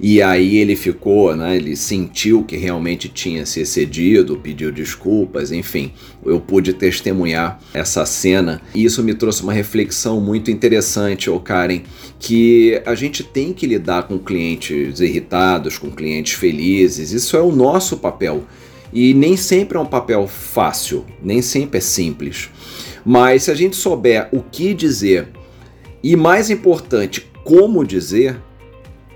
E 0.00 0.22
aí 0.22 0.58
ele 0.58 0.76
ficou, 0.76 1.34
né, 1.34 1.56
ele 1.56 1.74
sentiu 1.74 2.44
que 2.44 2.56
realmente 2.56 3.08
tinha 3.08 3.44
se 3.44 3.60
excedido, 3.60 4.38
pediu 4.38 4.70
desculpas, 4.70 5.50
enfim. 5.50 5.92
Eu 6.24 6.38
pude 6.40 6.72
testemunhar 6.72 7.60
essa 7.74 8.06
cena 8.06 8.62
e 8.72 8.84
isso 8.84 9.02
me 9.02 9.12
trouxe 9.12 9.42
uma 9.42 9.52
reflexão 9.52 10.20
muito 10.20 10.52
interessante, 10.52 11.28
ô 11.28 11.40
Karen, 11.40 11.80
que 12.20 12.80
a 12.86 12.94
gente 12.94 13.24
tem 13.24 13.52
que 13.52 13.66
lidar 13.66 14.04
com 14.04 14.18
clientes 14.18 15.00
irritados, 15.00 15.78
com 15.78 15.90
clientes 15.90 16.34
felizes. 16.34 17.10
Isso 17.10 17.36
é 17.36 17.42
o 17.42 17.50
nosso 17.50 17.96
papel. 17.96 18.44
E 18.92 19.12
nem 19.12 19.36
sempre 19.36 19.76
é 19.76 19.80
um 19.80 19.86
papel 19.86 20.28
fácil, 20.28 21.04
nem 21.22 21.42
sempre 21.42 21.78
é 21.78 21.80
simples. 21.80 22.48
Mas 23.04 23.44
se 23.44 23.50
a 23.50 23.54
gente 23.54 23.74
souber 23.74 24.28
o 24.32 24.42
que 24.42 24.74
dizer 24.74 25.28
E 26.02 26.14
mais 26.14 26.48
importante, 26.48 27.26
como 27.42 27.84
dizer, 27.84 28.40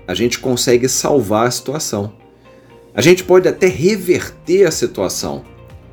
a 0.07 0.13
gente 0.13 0.39
consegue 0.39 0.87
salvar 0.87 1.47
a 1.47 1.51
situação. 1.51 2.13
A 2.93 3.01
gente 3.01 3.23
pode 3.23 3.47
até 3.47 3.67
reverter 3.67 4.67
a 4.67 4.71
situação. 4.71 5.43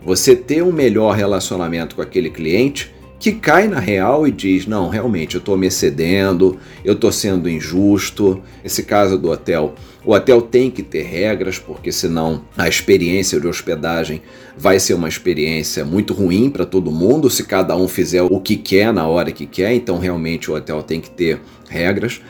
Você 0.04 0.34
ter 0.34 0.62
um 0.62 0.72
melhor 0.72 1.14
relacionamento 1.14 1.96
com 1.96 2.02
aquele 2.02 2.30
cliente 2.30 2.92
que 3.18 3.32
cai 3.32 3.68
na 3.68 3.78
real 3.78 4.26
e 4.26 4.32
diz: 4.32 4.66
Não, 4.66 4.88
realmente 4.88 5.34
eu 5.34 5.38
estou 5.38 5.56
me 5.56 5.66
excedendo, 5.66 6.58
eu 6.84 6.94
estou 6.94 7.12
sendo 7.12 7.48
injusto. 7.48 8.42
Esse 8.64 8.82
caso 8.82 9.18
do 9.18 9.30
hotel. 9.30 9.74
O 10.02 10.12
hotel 10.12 10.40
tem 10.40 10.70
que 10.70 10.82
ter 10.82 11.02
regras, 11.02 11.58
porque 11.58 11.92
senão 11.92 12.42
a 12.56 12.66
experiência 12.66 13.38
de 13.38 13.46
hospedagem 13.46 14.22
vai 14.56 14.80
ser 14.80 14.94
uma 14.94 15.08
experiência 15.08 15.84
muito 15.84 16.14
ruim 16.14 16.48
para 16.48 16.64
todo 16.64 16.90
mundo 16.90 17.28
se 17.28 17.44
cada 17.44 17.76
um 17.76 17.86
fizer 17.86 18.22
o 18.22 18.40
que 18.40 18.56
quer 18.56 18.94
na 18.94 19.06
hora 19.06 19.30
que 19.30 19.46
quer. 19.46 19.74
Então, 19.74 19.98
realmente, 19.98 20.50
o 20.50 20.54
hotel 20.54 20.82
tem 20.82 21.02
que 21.02 21.10
ter 21.10 21.40
regras. 21.68 22.22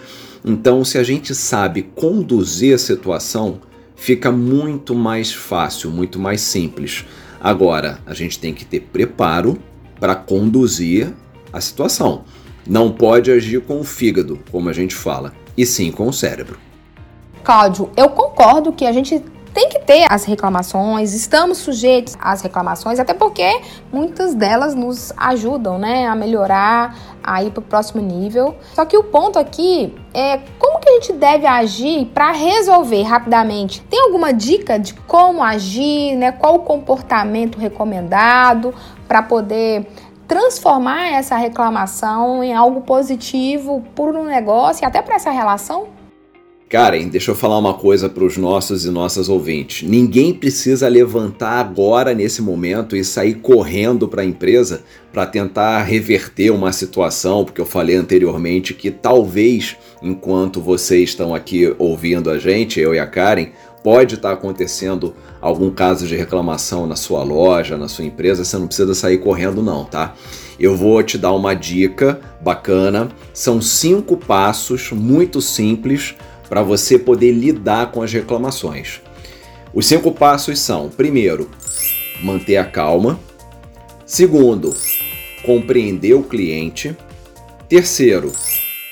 Então, 0.44 0.84
se 0.84 0.96
a 0.96 1.02
gente 1.02 1.34
sabe 1.34 1.82
conduzir 1.82 2.74
a 2.74 2.78
situação, 2.78 3.60
fica 3.94 4.32
muito 4.32 4.94
mais 4.94 5.32
fácil, 5.32 5.90
muito 5.90 6.18
mais 6.18 6.40
simples. 6.40 7.04
Agora, 7.40 8.00
a 8.06 8.14
gente 8.14 8.38
tem 8.38 8.54
que 8.54 8.64
ter 8.64 8.80
preparo 8.80 9.58
para 9.98 10.14
conduzir 10.14 11.12
a 11.52 11.60
situação. 11.60 12.24
Não 12.66 12.90
pode 12.90 13.30
agir 13.30 13.60
com 13.60 13.80
o 13.80 13.84
fígado, 13.84 14.38
como 14.50 14.68
a 14.68 14.72
gente 14.72 14.94
fala, 14.94 15.32
e 15.56 15.66
sim 15.66 15.90
com 15.90 16.08
o 16.08 16.12
cérebro. 16.12 16.58
Cláudio, 17.42 17.90
eu 17.96 18.08
concordo 18.10 18.72
que 18.72 18.84
a 18.86 18.92
gente 18.92 19.22
tem 19.52 19.68
que 19.68 19.78
ter 19.80 20.06
as 20.08 20.24
reclamações, 20.24 21.12
estamos 21.12 21.58
sujeitos 21.58 22.16
às 22.20 22.42
reclamações, 22.42 22.98
até 22.98 23.12
porque 23.12 23.60
muitas 23.92 24.34
delas 24.34 24.74
nos 24.74 25.12
ajudam, 25.16 25.78
né, 25.78 26.06
a 26.06 26.14
melhorar, 26.14 26.96
a 27.22 27.42
ir 27.42 27.50
para 27.50 27.60
o 27.60 27.62
próximo 27.62 28.00
nível. 28.00 28.56
Só 28.74 28.84
que 28.84 28.96
o 28.96 29.04
ponto 29.04 29.38
aqui 29.38 29.94
é 30.14 30.38
como 30.58 30.78
que 30.78 30.88
a 30.88 30.92
gente 30.94 31.12
deve 31.12 31.46
agir 31.46 32.06
para 32.06 32.32
resolver 32.32 33.02
rapidamente. 33.02 33.82
Tem 33.82 34.00
alguma 34.00 34.32
dica 34.32 34.78
de 34.78 34.94
como 34.94 35.42
agir, 35.42 36.16
né? 36.16 36.32
Qual 36.32 36.56
o 36.56 36.60
comportamento 36.60 37.58
recomendado 37.58 38.74
para 39.06 39.22
poder 39.22 39.86
transformar 40.26 41.08
essa 41.12 41.36
reclamação 41.36 42.42
em 42.42 42.54
algo 42.54 42.82
positivo 42.82 43.84
por 43.94 44.14
um 44.14 44.24
negócio 44.24 44.84
e 44.84 44.86
até 44.86 45.02
para 45.02 45.16
essa 45.16 45.30
relação? 45.30 45.99
Karen, 46.70 47.08
deixa 47.08 47.32
eu 47.32 47.34
falar 47.34 47.58
uma 47.58 47.74
coisa 47.74 48.08
para 48.08 48.22
os 48.22 48.36
nossos 48.36 48.84
e 48.84 48.90
nossas 48.92 49.28
ouvintes. 49.28 49.82
Ninguém 49.88 50.32
precisa 50.32 50.86
levantar 50.86 51.58
agora, 51.58 52.14
nesse 52.14 52.40
momento, 52.40 52.94
e 52.94 53.02
sair 53.02 53.34
correndo 53.34 54.06
para 54.06 54.22
a 54.22 54.24
empresa 54.24 54.84
para 55.12 55.26
tentar 55.26 55.82
reverter 55.82 56.50
uma 56.50 56.70
situação, 56.70 57.44
porque 57.44 57.60
eu 57.60 57.66
falei 57.66 57.96
anteriormente 57.96 58.72
que 58.72 58.88
talvez, 58.88 59.76
enquanto 60.00 60.60
vocês 60.60 61.08
estão 61.08 61.34
aqui 61.34 61.74
ouvindo 61.76 62.30
a 62.30 62.38
gente, 62.38 62.78
eu 62.78 62.94
e 62.94 63.00
a 63.00 63.06
Karen, 63.06 63.48
pode 63.82 64.14
estar 64.14 64.28
tá 64.28 64.34
acontecendo 64.34 65.12
algum 65.40 65.70
caso 65.70 66.06
de 66.06 66.14
reclamação 66.14 66.86
na 66.86 66.94
sua 66.94 67.24
loja, 67.24 67.76
na 67.76 67.88
sua 67.88 68.04
empresa, 68.04 68.44
você 68.44 68.56
não 68.56 68.68
precisa 68.68 68.94
sair 68.94 69.18
correndo, 69.18 69.60
não, 69.60 69.84
tá? 69.84 70.14
Eu 70.60 70.76
vou 70.76 71.02
te 71.02 71.18
dar 71.18 71.32
uma 71.32 71.54
dica 71.54 72.20
bacana. 72.40 73.08
São 73.32 73.62
cinco 73.62 74.16
passos 74.16 74.92
muito 74.92 75.40
simples 75.40 76.14
para 76.50 76.62
você 76.62 76.98
poder 76.98 77.30
lidar 77.30 77.92
com 77.92 78.02
as 78.02 78.12
reclamações. 78.12 79.00
Os 79.72 79.86
cinco 79.86 80.10
passos 80.10 80.58
são: 80.58 80.90
primeiro, 80.90 81.48
manter 82.20 82.56
a 82.56 82.64
calma. 82.64 83.18
Segundo, 84.04 84.76
compreender 85.44 86.14
o 86.14 86.24
cliente. 86.24 86.96
Terceiro, 87.68 88.32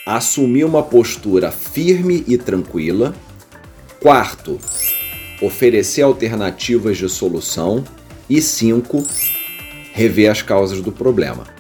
assumir 0.07 0.65
uma 0.65 0.85
postura 0.85 1.51
firme 1.51 2.25
e 2.29 2.39
tranquila. 2.39 3.13
Quarto, 4.01 4.61
oferecer 5.43 6.03
alternativas 6.03 6.97
de 6.97 7.09
solução. 7.09 7.85
E 8.31 8.41
cinco, 8.43 9.03
rever 9.95 10.31
as 10.31 10.43
causas 10.43 10.81
do 10.83 10.93
problema. 10.93 11.58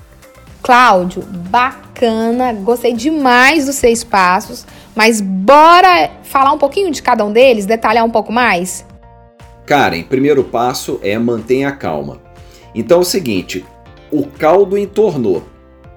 Cláudio, 0.69 1.23
bacana, 1.23 2.53
gostei 2.53 2.93
demais 2.93 3.65
dos 3.65 3.77
seis 3.77 4.05
passos. 4.05 4.67
Mas 4.95 5.19
bora 5.19 6.11
falar 6.25 6.53
um 6.53 6.59
pouquinho 6.59 6.91
de 6.91 7.03
cada 7.03 7.25
um 7.25 7.33
deles, 7.33 7.65
detalhar 7.65 8.05
um 8.05 8.11
pouco 8.11 8.31
mais? 8.31 8.85
Karen, 9.65 10.03
primeiro 10.03 10.45
passo 10.45 11.01
é 11.03 11.19
mantenha 11.19 11.71
a 11.71 11.73
calma. 11.73 12.21
Então 12.75 12.99
é 12.99 13.01
o 13.01 13.05
seguinte, 13.05 13.65
o 14.11 14.27
caldo 14.27 14.77
entornou. 14.77 15.43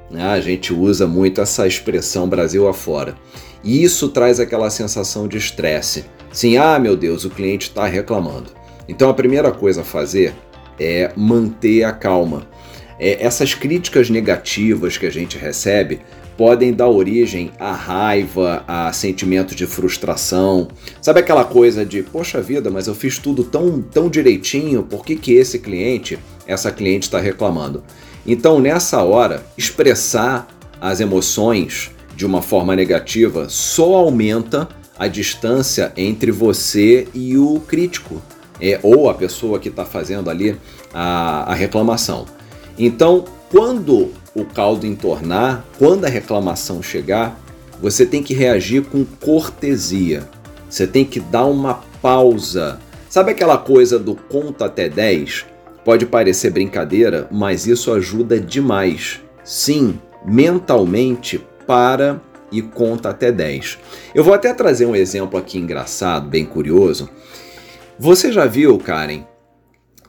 Né? 0.09 0.23
A 0.23 0.39
gente 0.39 0.73
usa 0.73 1.05
muito 1.05 1.41
essa 1.41 1.67
expressão 1.67 2.29
Brasil 2.29 2.65
afora. 2.65 3.15
E 3.61 3.83
isso 3.83 4.07
traz 4.07 4.39
aquela 4.39 4.69
sensação 4.69 5.27
de 5.27 5.37
estresse. 5.37 6.05
Sim, 6.31 6.55
ah 6.55 6.79
meu 6.79 6.95
Deus, 6.95 7.25
o 7.25 7.29
cliente 7.29 7.67
está 7.67 7.85
reclamando. 7.87 8.51
Então 8.87 9.09
a 9.09 9.13
primeira 9.13 9.51
coisa 9.51 9.81
a 9.81 9.83
fazer 9.83 10.33
é 10.79 11.11
manter 11.17 11.83
a 11.83 11.91
calma. 11.91 12.47
É, 13.01 13.25
essas 13.25 13.55
críticas 13.55 14.11
negativas 14.11 14.95
que 14.95 15.07
a 15.07 15.09
gente 15.09 15.35
recebe 15.35 16.01
podem 16.37 16.71
dar 16.71 16.87
origem 16.87 17.51
à 17.59 17.71
raiva, 17.71 18.63
a 18.67 18.93
sentimento 18.93 19.55
de 19.55 19.65
frustração. 19.65 20.67
Sabe 21.01 21.19
aquela 21.19 21.43
coisa 21.43 21.83
de, 21.83 22.03
poxa 22.03 22.39
vida, 22.39 22.69
mas 22.69 22.85
eu 22.85 22.93
fiz 22.93 23.17
tudo 23.17 23.43
tão, 23.43 23.81
tão 23.81 24.07
direitinho, 24.07 24.83
por 24.83 25.03
que, 25.03 25.15
que 25.15 25.33
esse 25.33 25.57
cliente, 25.57 26.19
essa 26.45 26.71
cliente 26.71 27.07
está 27.07 27.19
reclamando? 27.19 27.83
Então, 28.25 28.59
nessa 28.59 29.01
hora, 29.03 29.43
expressar 29.57 30.47
as 30.79 30.99
emoções 30.99 31.89
de 32.15 32.25
uma 32.25 32.41
forma 32.41 32.75
negativa 32.75 33.49
só 33.49 33.95
aumenta 33.95 34.69
a 34.97 35.07
distância 35.07 35.91
entre 35.97 36.31
você 36.31 37.07
e 37.15 37.35
o 37.35 37.59
crítico, 37.67 38.21
é, 38.59 38.79
ou 38.83 39.09
a 39.09 39.13
pessoa 39.15 39.57
que 39.57 39.69
está 39.69 39.85
fazendo 39.85 40.29
ali 40.29 40.55
a, 40.93 41.51
a 41.51 41.55
reclamação. 41.55 42.27
Então, 42.77 43.25
quando 43.49 44.11
o 44.33 44.45
caldo 44.45 44.85
entornar, 44.85 45.65
quando 45.77 46.05
a 46.05 46.09
reclamação 46.09 46.81
chegar, 46.81 47.39
você 47.81 48.05
tem 48.05 48.23
que 48.23 48.33
reagir 48.33 48.83
com 48.83 49.03
cortesia. 49.03 50.29
Você 50.69 50.87
tem 50.87 51.03
que 51.03 51.19
dar 51.19 51.45
uma 51.45 51.81
pausa. 52.01 52.79
Sabe 53.09 53.31
aquela 53.31 53.57
coisa 53.57 53.99
do 53.99 54.15
conta 54.15 54.65
até 54.65 54.87
10? 54.87 55.45
Pode 55.83 56.05
parecer 56.05 56.51
brincadeira, 56.51 57.27
mas 57.31 57.67
isso 57.67 57.91
ajuda 57.91 58.39
demais. 58.39 59.19
Sim, 59.43 59.99
mentalmente 60.25 61.45
para 61.65 62.21
e 62.51 62.61
conta 62.61 63.09
até 63.09 63.31
10. 63.31 63.79
Eu 64.13 64.23
vou 64.23 64.33
até 64.33 64.53
trazer 64.53 64.85
um 64.85 64.95
exemplo 64.95 65.39
aqui 65.39 65.57
engraçado, 65.57 66.29
bem 66.29 66.45
curioso. 66.45 67.09
Você 67.97 68.31
já 68.31 68.45
viu, 68.45 68.77
Karen, 68.77 69.23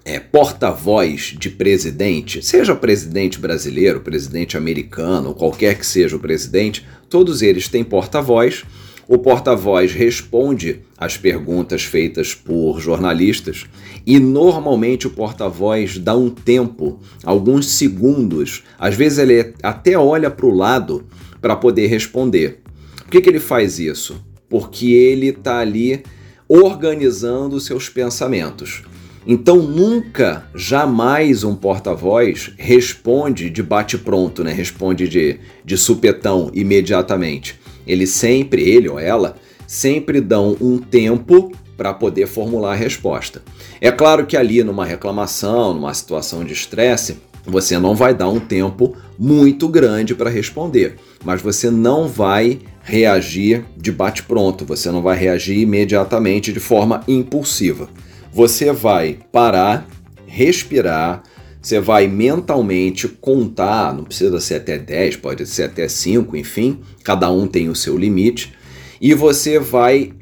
é, 0.05 0.19
porta-voz 0.19 1.35
de 1.39 1.49
presidente, 1.49 2.45
seja 2.45 2.75
presidente 2.75 3.39
brasileiro, 3.39 4.01
presidente 4.01 4.57
americano, 4.57 5.35
qualquer 5.35 5.79
que 5.79 5.87
seja 5.87 6.17
o 6.17 6.21
presidente, 6.21 6.87
todos 7.09 7.43
eles 7.43 7.69
têm 7.69 7.85
porta-voz. 7.85 8.65
O 9.09 9.19
porta-voz 9.19 9.93
responde 9.93 10.81
às 10.97 11.17
perguntas 11.17 11.83
feitas 11.83 12.35
por 12.35 12.81
jornalistas 12.81 13.67
e 14.07 14.19
normalmente 14.19 15.07
o 15.07 15.11
porta-voz 15.11 15.99
dá 15.99 16.17
um 16.17 16.31
tempo, 16.31 17.01
alguns 17.23 17.67
segundos, 17.67 18.63
às 18.79 18.95
vezes 18.95 19.19
ele 19.19 19.55
até 19.63 19.99
olha 19.99 20.31
para 20.31 20.47
o 20.47 20.55
lado 20.55 21.05
para 21.41 21.57
poder 21.57 21.89
responder. 21.89 22.61
Por 22.97 23.11
que, 23.11 23.21
que 23.21 23.29
ele 23.29 23.41
faz 23.41 23.79
isso? 23.79 24.25
Porque 24.49 24.93
ele 24.93 25.29
está 25.29 25.59
ali 25.59 26.03
organizando 26.49 27.61
seus 27.61 27.89
pensamentos. 27.89 28.83
Então 29.27 29.59
nunca, 29.59 30.45
jamais 30.55 31.45
um 31.45 31.55
porta-voz 31.55 32.53
responde 32.57 33.51
de 33.51 33.63
bate-pronto, 33.63 34.43
né? 34.43 34.53
Responde 34.53 35.09
de, 35.09 35.39
de 35.65 35.77
supetão 35.77 36.51
imediatamente. 36.53 37.59
Ele 37.87 38.07
sempre, 38.07 38.63
ele 38.63 38.89
ou 38.89 38.99
ela, 38.99 39.37
sempre 39.67 40.21
dão 40.21 40.57
um 40.61 40.79
tempo 40.79 41.53
para 41.77 41.95
poder 41.95 42.27
formular 42.27 42.73
a 42.73 42.77
resposta. 42.77 43.43
É 43.81 43.91
claro 43.91 44.27
que 44.27 44.37
ali 44.37 44.63
numa 44.65 44.85
reclamação, 44.85 45.73
numa 45.73 45.95
situação 45.95 46.45
de 46.45 46.53
estresse, 46.53 47.19
você 47.45 47.79
não 47.79 47.95
vai 47.95 48.15
dar 48.15 48.29
um 48.29 48.39
tempo 48.39 48.97
muito 49.19 49.69
grande 49.69 50.15
para 50.15 50.31
responder, 50.31 50.97
mas 51.25 51.43
você 51.43 51.71
não 51.71 52.07
vai 52.07 52.61
reagir 52.83 53.65
de 53.77 53.91
bate-pronto, 53.91 54.65
você 54.65 54.91
não 54.91 55.03
vai 55.03 55.17
reagir 55.17 55.59
imediatamente 55.59 56.53
de 56.53 56.61
forma 56.61 57.03
impulsiva 57.07 57.89
você 58.33 58.73
vai 58.73 59.19
parar, 59.31 59.87
respirar, 60.27 61.23
você 61.61 61.79
vai 61.79 62.09
mentalmente 62.09 63.07
contar, 63.07 63.95
não 63.95 64.05
precisa 64.05 64.41
ser 64.41 64.57
até 64.57 64.79
10, 64.79 65.17
pode 65.17 65.47
ser 65.47 65.65
até 65.65 65.87
5, 65.87 66.37
enfim, 66.37 66.81
cada 67.05 67.31
um 67.31 67.47
tem 67.47 67.69
o 67.69 67.77
seu 67.77 67.97
limite, 67.97 68.53
e 69.01 69.15
você 69.15 69.59
vai 69.59 70.13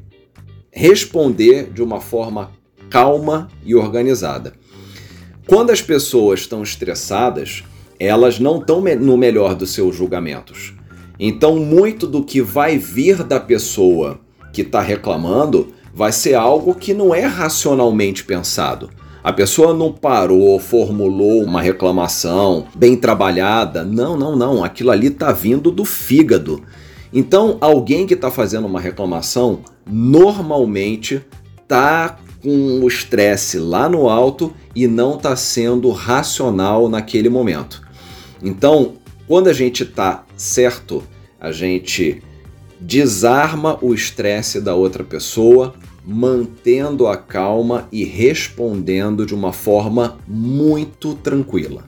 responder 0.71 1.71
de 1.71 1.81
uma 1.81 1.99
forma 2.01 2.51
calma 2.89 3.47
e 3.63 3.73
organizada. 3.73 4.53
Quando 5.47 5.71
as 5.71 5.81
pessoas 5.81 6.41
estão 6.41 6.61
estressadas, 6.61 7.63
elas 7.99 8.39
não 8.39 8.59
estão 8.59 8.81
no 8.81 9.17
melhor 9.17 9.55
dos 9.55 9.71
seus 9.71 9.95
julgamentos. 9.95 10.73
Então, 11.19 11.57
muito 11.57 12.07
do 12.07 12.23
que 12.23 12.41
vai 12.41 12.77
vir 12.77 13.23
da 13.23 13.39
pessoa 13.39 14.19
que 14.51 14.61
está 14.61 14.81
reclamando 14.81 15.73
vai 15.93 16.11
ser 16.11 16.35
algo 16.35 16.73
que 16.75 16.93
não 16.93 17.13
é 17.13 17.25
racionalmente 17.25 18.23
pensado. 18.23 18.89
A 19.23 19.31
pessoa 19.31 19.73
não 19.73 19.91
parou, 19.91 20.59
formulou 20.59 21.43
uma 21.43 21.61
reclamação 21.61 22.65
bem 22.75 22.95
trabalhada. 22.95 23.83
Não, 23.83 24.17
não, 24.17 24.35
não. 24.35 24.63
Aquilo 24.63 24.89
ali 24.89 25.07
está 25.07 25.31
vindo 25.31 25.69
do 25.69 25.85
fígado. 25.85 26.63
Então, 27.13 27.57
alguém 27.61 28.07
que 28.07 28.15
está 28.15 28.31
fazendo 28.31 28.65
uma 28.65 28.79
reclamação 28.79 29.59
normalmente 29.85 31.21
está 31.61 32.17
com 32.41 32.79
o 32.79 32.87
estresse 32.87 33.59
lá 33.59 33.87
no 33.87 34.09
alto 34.09 34.53
e 34.75 34.87
não 34.87 35.15
está 35.15 35.35
sendo 35.35 35.91
racional 35.91 36.89
naquele 36.89 37.29
momento. 37.29 37.81
Então, 38.41 38.93
quando 39.27 39.49
a 39.49 39.53
gente 39.53 39.83
está 39.83 40.23
certo, 40.35 41.03
a 41.39 41.51
gente 41.51 42.23
desarma 42.79 43.77
o 43.81 43.93
estresse 43.93 44.59
da 44.59 44.73
outra 44.73 45.03
pessoa, 45.03 45.75
mantendo 46.05 47.07
a 47.07 47.15
calma 47.15 47.87
e 47.91 48.03
respondendo 48.03 49.25
de 49.25 49.35
uma 49.35 49.53
forma 49.53 50.17
muito 50.27 51.13
tranquila. 51.15 51.85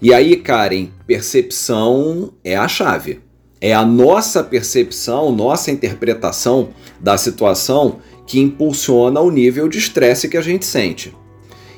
E 0.00 0.12
aí, 0.12 0.36
Karen, 0.36 0.88
percepção 1.06 2.32
é 2.44 2.56
a 2.56 2.66
chave. 2.66 3.20
É 3.60 3.72
a 3.72 3.84
nossa 3.84 4.42
percepção, 4.42 5.30
nossa 5.30 5.70
interpretação 5.70 6.70
da 6.98 7.16
situação 7.16 8.00
que 8.26 8.40
impulsiona 8.40 9.20
o 9.20 9.30
nível 9.30 9.68
de 9.68 9.78
estresse 9.78 10.28
que 10.28 10.36
a 10.36 10.42
gente 10.42 10.66
sente. 10.66 11.14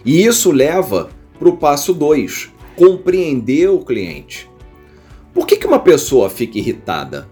E 0.04 0.24
isso 0.24 0.50
leva 0.50 1.10
para 1.38 1.48
o 1.48 1.56
passo 1.56 1.92
2, 1.92 2.50
compreender 2.76 3.68
o 3.68 3.80
cliente. 3.80 4.48
Por 5.34 5.46
que, 5.46 5.56
que 5.56 5.66
uma 5.66 5.78
pessoa 5.78 6.30
fica 6.30 6.58
irritada? 6.58 7.28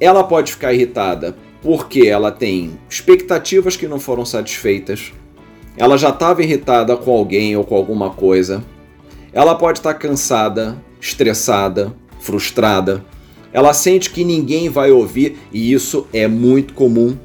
Ela 0.00 0.24
pode 0.24 0.52
ficar 0.52 0.72
irritada 0.72 1.36
porque 1.62 2.06
ela 2.06 2.30
tem 2.30 2.78
expectativas 2.88 3.76
que 3.76 3.88
não 3.88 3.98
foram 3.98 4.24
satisfeitas, 4.24 5.12
ela 5.76 5.96
já 5.96 6.10
estava 6.10 6.42
irritada 6.42 6.96
com 6.96 7.10
alguém 7.10 7.56
ou 7.56 7.64
com 7.64 7.74
alguma 7.76 8.10
coisa, 8.10 8.64
ela 9.32 9.54
pode 9.54 9.78
estar 9.78 9.92
tá 9.92 9.98
cansada, 9.98 10.76
estressada, 11.00 11.94
frustrada, 12.20 13.04
ela 13.52 13.72
sente 13.72 14.10
que 14.10 14.24
ninguém 14.24 14.68
vai 14.68 14.90
ouvir 14.90 15.38
e 15.52 15.72
isso 15.72 16.06
é 16.12 16.28
muito 16.28 16.74
comum. 16.74 17.16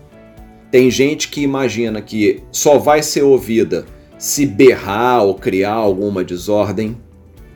Tem 0.72 0.90
gente 0.90 1.28
que 1.28 1.42
imagina 1.42 2.02
que 2.02 2.42
só 2.52 2.78
vai 2.78 3.04
ser 3.04 3.24
ouvida 3.24 3.86
se 4.18 4.46
berrar 4.46 5.24
ou 5.24 5.36
criar 5.36 5.74
alguma 5.74 6.24
desordem. 6.24 6.96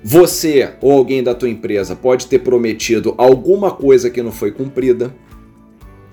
Você 0.04 0.74
ou 0.82 0.92
alguém 0.92 1.24
da 1.24 1.34
tua 1.34 1.50
empresa 1.50 1.96
pode 1.96 2.28
ter 2.28 2.40
prometido 2.40 3.14
alguma 3.18 3.72
coisa 3.72 4.10
que 4.10 4.22
não 4.22 4.32
foi 4.32 4.52
cumprida. 4.52 5.16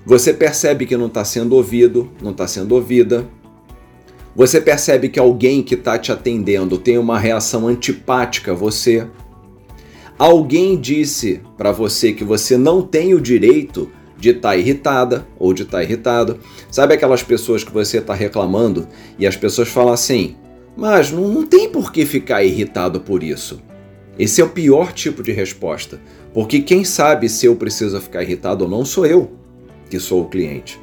Você 0.05 0.33
percebe 0.33 0.85
que 0.85 0.97
não 0.97 1.07
está 1.07 1.23
sendo 1.23 1.55
ouvido, 1.55 2.11
não 2.21 2.31
está 2.31 2.45
sendo 2.45 2.75
ouvida. 2.75 3.25
Você 4.35 4.59
percebe 4.59 5.09
que 5.09 5.19
alguém 5.19 5.63
que 5.63 5.75
está 5.75 5.97
te 5.97 6.11
atendendo 6.11 6.77
tem 6.77 6.97
uma 6.97 7.17
reação 7.17 7.67
antipática 7.67 8.51
a 8.51 8.55
você. 8.55 9.07
Alguém 10.17 10.79
disse 10.79 11.41
para 11.57 11.71
você 11.71 12.11
que 12.11 12.23
você 12.23 12.57
não 12.57 12.81
tem 12.81 13.13
o 13.13 13.21
direito 13.21 13.89
de 14.17 14.29
estar 14.29 14.49
tá 14.49 14.57
irritada 14.57 15.27
ou 15.37 15.53
de 15.53 15.63
estar 15.63 15.77
tá 15.77 15.83
irritado. 15.83 16.39
Sabe 16.69 16.93
aquelas 16.93 17.23
pessoas 17.23 17.63
que 17.63 17.71
você 17.71 17.99
está 17.99 18.13
reclamando 18.13 18.87
e 19.17 19.25
as 19.25 19.37
pessoas 19.37 19.69
falam 19.69 19.93
assim: 19.93 20.35
mas 20.75 21.11
não, 21.11 21.27
não 21.29 21.45
tem 21.45 21.69
por 21.69 21.91
que 21.91 22.05
ficar 22.05 22.43
irritado 22.43 22.99
por 22.99 23.23
isso. 23.23 23.61
Esse 24.17 24.41
é 24.41 24.43
o 24.43 24.49
pior 24.49 24.91
tipo 24.91 25.23
de 25.23 25.31
resposta, 25.31 25.99
porque 26.33 26.61
quem 26.61 26.83
sabe 26.83 27.29
se 27.29 27.45
eu 27.45 27.55
preciso 27.55 27.99
ficar 27.99 28.21
irritado 28.21 28.65
ou 28.65 28.69
não 28.69 28.85
sou 28.85 29.05
eu, 29.05 29.31
que 29.93 29.99
sou 29.99 30.21
o 30.21 30.25
cliente. 30.25 30.81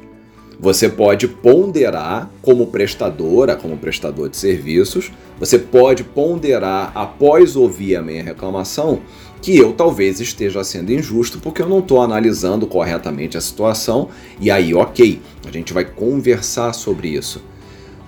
Você 0.57 0.87
pode 0.87 1.27
ponderar 1.27 2.31
como 2.41 2.67
prestadora, 2.67 3.57
como 3.57 3.75
prestador 3.75 4.29
de 4.29 4.37
serviços, 4.37 5.11
você 5.37 5.59
pode 5.59 6.01
ponderar 6.01 6.93
após 6.95 7.57
ouvir 7.57 7.97
a 7.97 8.01
minha 8.01 8.23
reclamação 8.23 9.01
que 9.41 9.57
eu 9.57 9.73
talvez 9.73 10.21
esteja 10.21 10.63
sendo 10.63 10.93
injusto 10.93 11.39
porque 11.39 11.61
eu 11.61 11.67
não 11.67 11.79
estou 11.79 12.01
analisando 12.01 12.65
corretamente 12.65 13.35
a 13.37 13.41
situação 13.41 14.07
e 14.39 14.49
aí, 14.49 14.73
ok, 14.73 15.19
a 15.45 15.51
gente 15.51 15.73
vai 15.73 15.83
conversar 15.83 16.71
sobre 16.71 17.09
isso. 17.09 17.43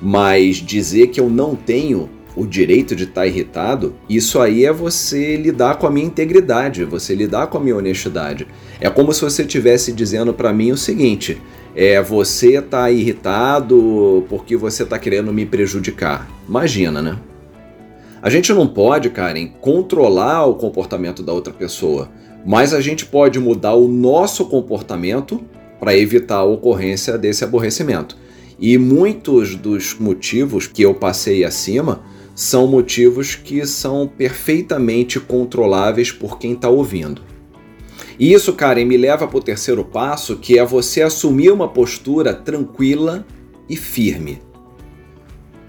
Mas 0.02 0.56
dizer 0.56 1.08
que 1.08 1.20
eu 1.20 1.30
não 1.30 1.54
tenho 1.54 2.10
o 2.36 2.46
direito 2.46 2.96
de 2.96 3.04
estar 3.04 3.22
tá 3.22 3.28
irritado, 3.28 3.96
isso 4.10 4.40
aí 4.40 4.66
é 4.66 4.74
você 4.74 5.36
lidar 5.38 5.76
com 5.78 5.88
a 5.88 5.92
minha 5.92 6.06
integridade, 6.06 6.84
você 6.84 7.14
lidar 7.14 7.48
com 7.48 7.58
a 7.58 7.62
minha 7.62 7.76
honestidade. 7.76 8.48
É 8.80 8.90
como 8.90 9.14
se 9.14 9.22
você 9.22 9.44
estivesse 9.44 9.92
dizendo 9.92 10.34
para 10.34 10.52
mim 10.52 10.72
o 10.72 10.78
seguinte: 10.78 11.42
é 11.76 12.02
você 12.02 12.62
tá 12.62 12.90
irritado 12.92 14.26
porque 14.30 14.56
você 14.56 14.86
tá 14.86 14.98
querendo 14.98 15.34
me 15.34 15.46
prejudicar. 15.46 16.28
Imagina, 16.48 17.02
né? 17.02 17.18
A 18.22 18.30
gente 18.30 18.54
não 18.54 18.68
pode, 18.68 19.10
Karen, 19.10 19.48
controlar 19.60 20.46
o 20.46 20.56
comportamento 20.56 21.22
da 21.22 21.34
outra 21.34 21.54
pessoa, 21.54 22.10
mas 22.46 22.74
a 22.74 22.80
gente 22.80 23.06
pode 23.06 23.38
mudar 23.40 23.74
o 23.74 23.88
nosso 23.88 24.46
comportamento 24.46 25.44
para 25.80 25.98
evitar 25.98 26.38
a 26.38 26.44
ocorrência 26.44 27.18
desse 27.18 27.44
aborrecimento. 27.44 28.18
E 28.58 28.78
muitos 28.78 29.56
dos 29.56 29.98
motivos 30.00 30.68
que 30.68 30.82
eu 30.82 30.94
passei 30.94 31.44
acima 31.44 32.02
são 32.36 32.68
motivos 32.68 33.36
que 33.36 33.66
são 33.66 34.08
perfeitamente 34.08 35.20
controláveis 35.20 36.12
por 36.12 36.40
quem 36.40 36.54
está 36.54 36.70
ouvindo. 36.70 37.22
E 38.20 38.34
isso, 38.34 38.54
Karen, 38.54 38.86
me 38.86 38.98
leva 38.98 39.28
para 39.28 39.38
o 39.38 39.44
terceiro 39.44 39.84
passo, 39.84 40.38
que 40.38 40.58
é 40.58 40.66
você 40.66 41.02
assumir 41.02 41.52
uma 41.52 41.68
postura 41.68 42.34
tranquila 42.34 43.26
e 43.70 43.76
firme. 43.76 44.42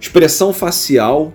Expressão 0.01 0.53
facial 0.53 1.33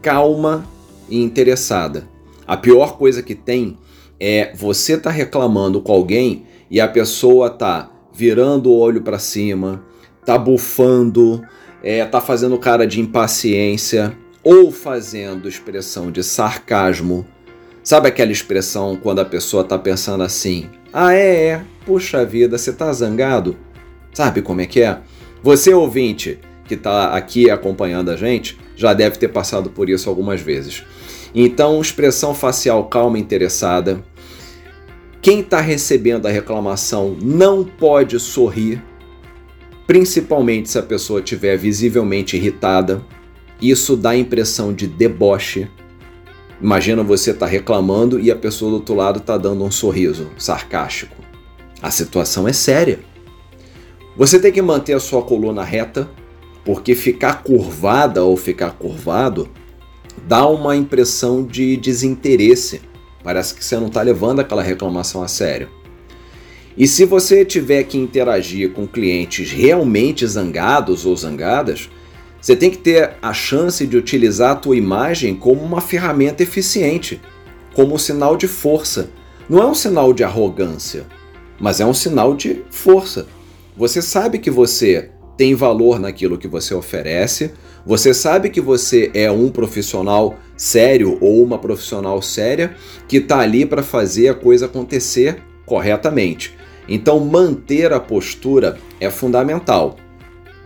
calma 0.00 0.66
e 1.08 1.22
interessada. 1.22 2.08
A 2.46 2.56
pior 2.56 2.96
coisa 2.96 3.22
que 3.22 3.34
tem 3.34 3.76
é 4.18 4.52
você 4.54 4.96
tá 4.96 5.10
reclamando 5.10 5.80
com 5.80 5.92
alguém 5.92 6.44
e 6.70 6.80
a 6.80 6.88
pessoa 6.88 7.50
tá 7.50 7.90
virando 8.12 8.70
o 8.70 8.78
olho 8.78 9.02
para 9.02 9.18
cima, 9.18 9.84
tá 10.24 10.38
bufando, 10.38 11.42
é, 11.82 12.04
tá 12.04 12.20
fazendo 12.20 12.58
cara 12.58 12.86
de 12.86 13.00
impaciência 13.00 14.16
ou 14.50 14.72
fazendo 14.72 15.46
expressão 15.46 16.10
de 16.10 16.24
sarcasmo. 16.24 17.26
Sabe 17.84 18.08
aquela 18.08 18.32
expressão 18.32 18.96
quando 18.96 19.18
a 19.18 19.24
pessoa 19.24 19.62
tá 19.62 19.78
pensando 19.78 20.22
assim: 20.22 20.70
"Ah, 20.90 21.12
é, 21.12 21.48
é, 21.48 21.62
puxa 21.84 22.24
vida, 22.24 22.56
você 22.56 22.72
tá 22.72 22.90
zangado?" 22.90 23.58
Sabe 24.10 24.40
como 24.40 24.62
é 24.62 24.66
que 24.66 24.80
é? 24.80 25.00
Você 25.42 25.74
ouvinte 25.74 26.38
que 26.64 26.78
tá 26.78 27.14
aqui 27.14 27.50
acompanhando 27.50 28.10
a 28.10 28.16
gente, 28.16 28.58
já 28.74 28.94
deve 28.94 29.18
ter 29.18 29.28
passado 29.28 29.68
por 29.68 29.90
isso 29.90 30.08
algumas 30.08 30.40
vezes. 30.40 30.82
Então, 31.34 31.78
expressão 31.78 32.34
facial 32.34 32.84
calma 32.86 33.18
interessada. 33.18 34.02
Quem 35.20 35.40
está 35.40 35.60
recebendo 35.60 36.24
a 36.24 36.30
reclamação 36.30 37.14
não 37.20 37.64
pode 37.64 38.18
sorrir, 38.18 38.82
principalmente 39.86 40.70
se 40.70 40.78
a 40.78 40.82
pessoa 40.82 41.20
estiver 41.20 41.58
visivelmente 41.58 42.34
irritada. 42.34 43.02
Isso 43.60 43.96
dá 43.96 44.10
a 44.10 44.16
impressão 44.16 44.72
de 44.72 44.86
deboche. 44.86 45.68
Imagina 46.60 47.02
você 47.02 47.34
tá 47.34 47.46
reclamando 47.46 48.20
e 48.20 48.30
a 48.30 48.36
pessoa 48.36 48.70
do 48.70 48.76
outro 48.76 48.94
lado 48.94 49.18
está 49.18 49.36
dando 49.36 49.64
um 49.64 49.70
sorriso 49.70 50.30
sarcástico. 50.38 51.16
A 51.82 51.90
situação 51.90 52.46
é 52.46 52.52
séria. 52.52 53.00
Você 54.16 54.38
tem 54.38 54.50
que 54.50 54.62
manter 54.62 54.94
a 54.94 55.00
sua 55.00 55.22
coluna 55.22 55.62
reta, 55.62 56.08
porque 56.64 56.94
ficar 56.94 57.42
curvada 57.42 58.24
ou 58.24 58.36
ficar 58.36 58.72
curvado 58.72 59.48
dá 60.26 60.46
uma 60.46 60.76
impressão 60.76 61.44
de 61.44 61.76
desinteresse. 61.76 62.80
Parece 63.22 63.54
que 63.54 63.64
você 63.64 63.76
não 63.76 63.86
está 63.86 64.02
levando 64.02 64.40
aquela 64.40 64.62
reclamação 64.62 65.22
a 65.22 65.28
sério. 65.28 65.68
E 66.76 66.86
se 66.86 67.04
você 67.04 67.44
tiver 67.44 67.82
que 67.84 67.98
interagir 67.98 68.72
com 68.72 68.86
clientes 68.86 69.50
realmente 69.50 70.24
zangados 70.26 71.04
ou 71.04 71.16
zangadas, 71.16 71.90
você 72.48 72.56
tem 72.56 72.70
que 72.70 72.78
ter 72.78 73.10
a 73.20 73.34
chance 73.34 73.86
de 73.86 73.94
utilizar 73.94 74.52
a 74.52 74.54
tua 74.54 74.74
imagem 74.74 75.34
como 75.34 75.60
uma 75.62 75.82
ferramenta 75.82 76.42
eficiente, 76.42 77.20
como 77.74 77.94
um 77.94 77.98
sinal 77.98 78.38
de 78.38 78.48
força. 78.48 79.10
Não 79.50 79.62
é 79.62 79.66
um 79.66 79.74
sinal 79.74 80.14
de 80.14 80.24
arrogância, 80.24 81.04
mas 81.60 81.78
é 81.78 81.84
um 81.84 81.92
sinal 81.92 82.34
de 82.34 82.62
força. 82.70 83.26
Você 83.76 84.00
sabe 84.00 84.38
que 84.38 84.50
você 84.50 85.10
tem 85.36 85.54
valor 85.54 86.00
naquilo 86.00 86.38
que 86.38 86.48
você 86.48 86.72
oferece, 86.72 87.52
você 87.84 88.14
sabe 88.14 88.48
que 88.48 88.62
você 88.62 89.10
é 89.12 89.30
um 89.30 89.50
profissional 89.50 90.38
sério 90.56 91.18
ou 91.20 91.44
uma 91.44 91.58
profissional 91.58 92.22
séria 92.22 92.74
que 93.06 93.18
está 93.18 93.40
ali 93.40 93.66
para 93.66 93.82
fazer 93.82 94.28
a 94.28 94.34
coisa 94.34 94.64
acontecer 94.64 95.42
corretamente. 95.66 96.56
Então, 96.88 97.20
manter 97.20 97.92
a 97.92 98.00
postura 98.00 98.78
é 98.98 99.10
fundamental. 99.10 99.98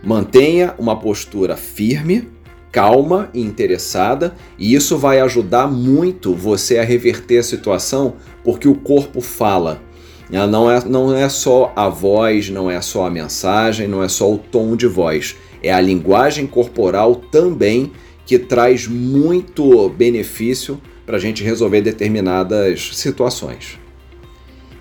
Mantenha 0.03 0.75
uma 0.77 0.99
postura 0.99 1.55
firme, 1.55 2.27
calma 2.73 3.29
e 3.33 3.39
interessada, 3.39 4.35
e 4.59 4.75
isso 4.75 4.97
vai 4.97 5.21
ajudar 5.21 5.67
muito 5.67 6.35
você 6.35 6.77
a 6.77 6.83
reverter 6.83 7.37
a 7.37 7.43
situação, 7.43 8.15
porque 8.43 8.67
o 8.67 8.75
corpo 8.75 9.21
fala. 9.21 9.81
Não 10.29 10.69
é, 10.69 10.83
não 10.83 11.15
é 11.15 11.29
só 11.29 11.71
a 11.75 11.87
voz, 11.87 12.49
não 12.49 12.69
é 12.69 12.81
só 12.81 13.05
a 13.05 13.09
mensagem, 13.09 13.87
não 13.87 14.03
é 14.03 14.09
só 14.09 14.29
o 14.29 14.37
tom 14.37 14.75
de 14.75 14.87
voz. 14.87 15.37
É 15.61 15.71
a 15.71 15.79
linguagem 15.79 16.47
corporal 16.47 17.15
também 17.15 17.91
que 18.25 18.37
traz 18.37 18.87
muito 18.87 19.87
benefício 19.89 20.81
para 21.05 21.17
a 21.17 21.19
gente 21.19 21.43
resolver 21.43 21.81
determinadas 21.81 22.89
situações. 22.93 23.82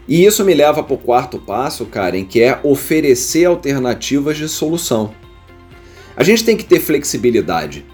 E 0.08 0.24
isso 0.24 0.44
me 0.44 0.54
leva 0.54 0.82
para 0.82 0.94
o 0.94 0.98
quarto 0.98 1.38
passo, 1.38 1.86
Karen, 1.86 2.24
que 2.24 2.40
é 2.40 2.58
oferecer 2.62 3.44
alternativas 3.44 4.36
de 4.36 4.48
solução. 4.48 5.14
A 6.16 6.22
gente 6.22 6.44
tem 6.44 6.56
que 6.56 6.64
ter 6.64 6.80
flexibilidade 6.80 7.84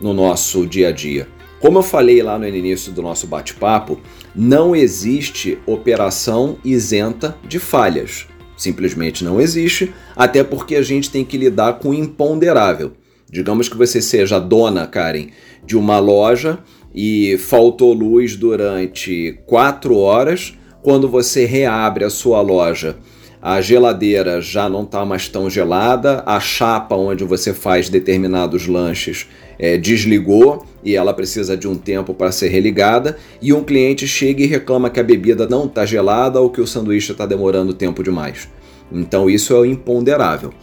no 0.00 0.14
nosso 0.14 0.66
dia 0.66 0.88
a 0.88 0.92
dia. 0.92 1.28
Como 1.60 1.78
eu 1.78 1.82
falei 1.82 2.22
lá 2.22 2.38
no 2.38 2.46
início 2.46 2.92
do 2.92 3.02
nosso 3.02 3.26
bate-papo, 3.26 4.00
não 4.34 4.74
existe 4.74 5.58
operação 5.66 6.56
isenta 6.64 7.36
de 7.46 7.58
falhas. 7.58 8.26
Simplesmente 8.56 9.24
não 9.24 9.40
existe, 9.40 9.92
até 10.14 10.44
porque 10.44 10.76
a 10.76 10.82
gente 10.82 11.10
tem 11.10 11.24
que 11.24 11.36
lidar 11.36 11.74
com 11.74 11.90
o 11.90 11.94
imponderável. 11.94 12.92
Digamos 13.30 13.68
que 13.68 13.76
você 13.76 14.00
seja 14.00 14.38
dona, 14.38 14.86
Karen, 14.86 15.28
de 15.66 15.76
uma 15.76 15.98
loja 15.98 16.60
e 16.94 17.36
faltou 17.38 17.92
luz 17.92 18.36
durante 18.36 19.38
quatro 19.44 19.96
horas. 19.96 20.54
Quando 20.88 21.06
você 21.06 21.44
reabre 21.44 22.02
a 22.02 22.08
sua 22.08 22.40
loja, 22.40 22.96
a 23.42 23.60
geladeira 23.60 24.40
já 24.40 24.70
não 24.70 24.84
está 24.84 25.04
mais 25.04 25.28
tão 25.28 25.50
gelada, 25.50 26.22
a 26.24 26.40
chapa 26.40 26.96
onde 26.96 27.24
você 27.24 27.52
faz 27.52 27.90
determinados 27.90 28.66
lanches 28.66 29.28
é, 29.58 29.76
desligou 29.76 30.64
e 30.82 30.96
ela 30.96 31.12
precisa 31.12 31.58
de 31.58 31.68
um 31.68 31.76
tempo 31.76 32.14
para 32.14 32.32
ser 32.32 32.48
religada, 32.48 33.18
e 33.42 33.52
um 33.52 33.62
cliente 33.62 34.08
chega 34.08 34.42
e 34.42 34.46
reclama 34.46 34.88
que 34.88 34.98
a 34.98 35.02
bebida 35.02 35.46
não 35.46 35.66
está 35.66 35.84
gelada 35.84 36.40
ou 36.40 36.48
que 36.48 36.62
o 36.62 36.66
sanduíche 36.66 37.12
está 37.12 37.26
demorando 37.26 37.74
tempo 37.74 38.02
demais. 38.02 38.48
Então 38.90 39.28
isso 39.28 39.52
é 39.52 39.58
o 39.58 39.66
imponderável. 39.66 40.54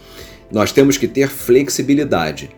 Nós 0.52 0.72
temos 0.72 0.98
que 0.98 1.08
ter 1.08 1.30
flexibilidade, 1.30 2.50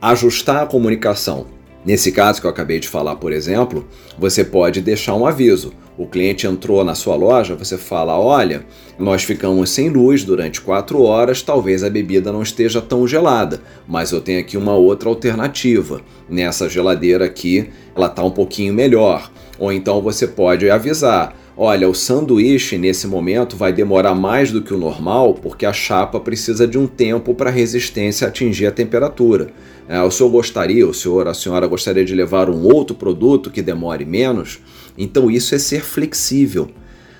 ajustar 0.00 0.64
a 0.64 0.66
comunicação. 0.66 1.46
Nesse 1.84 2.12
caso 2.12 2.40
que 2.40 2.46
eu 2.46 2.50
acabei 2.50 2.78
de 2.78 2.86
falar, 2.86 3.16
por 3.16 3.32
exemplo, 3.32 3.84
você 4.16 4.44
pode 4.44 4.80
deixar 4.80 5.14
um 5.14 5.26
aviso. 5.26 5.72
O 5.98 6.06
cliente 6.06 6.46
entrou 6.46 6.82
na 6.84 6.94
sua 6.94 7.16
loja, 7.16 7.56
você 7.56 7.76
fala: 7.76 8.18
Olha, 8.18 8.64
nós 8.98 9.24
ficamos 9.24 9.70
sem 9.70 9.88
luz 9.88 10.22
durante 10.22 10.60
quatro 10.60 11.02
horas, 11.02 11.42
talvez 11.42 11.82
a 11.82 11.90
bebida 11.90 12.32
não 12.32 12.42
esteja 12.42 12.80
tão 12.80 13.06
gelada, 13.06 13.60
mas 13.86 14.12
eu 14.12 14.20
tenho 14.20 14.40
aqui 14.40 14.56
uma 14.56 14.74
outra 14.74 15.08
alternativa. 15.08 16.00
Nessa 16.28 16.68
geladeira 16.68 17.24
aqui, 17.24 17.68
ela 17.96 18.06
está 18.06 18.22
um 18.22 18.30
pouquinho 18.30 18.72
melhor. 18.72 19.30
Ou 19.58 19.72
então 19.72 20.00
você 20.00 20.26
pode 20.26 20.70
avisar: 20.70 21.36
Olha, 21.56 21.86
o 21.86 21.94
sanduíche 21.94 22.78
nesse 22.78 23.06
momento 23.06 23.56
vai 23.56 23.74
demorar 23.74 24.14
mais 24.14 24.50
do 24.50 24.62
que 24.62 24.72
o 24.72 24.78
normal 24.78 25.34
porque 25.34 25.66
a 25.66 25.72
chapa 25.72 26.18
precisa 26.18 26.66
de 26.66 26.78
um 26.78 26.86
tempo 26.86 27.34
para 27.34 27.50
a 27.50 27.52
resistência 27.52 28.26
atingir 28.26 28.66
a 28.66 28.72
temperatura. 28.72 29.48
É, 29.86 30.00
o 30.02 30.10
senhor 30.10 30.30
gostaria, 30.30 30.86
o 30.86 30.94
senhor, 30.94 31.28
a 31.28 31.34
senhora 31.34 31.66
gostaria 31.66 32.04
de 32.04 32.14
levar 32.14 32.48
um 32.48 32.64
outro 32.64 32.96
produto 32.96 33.50
que 33.50 33.60
demore 33.60 34.06
menos? 34.06 34.60
Então 34.96 35.30
isso 35.30 35.54
é 35.54 35.58
ser 35.58 35.82
flexível. 35.82 36.70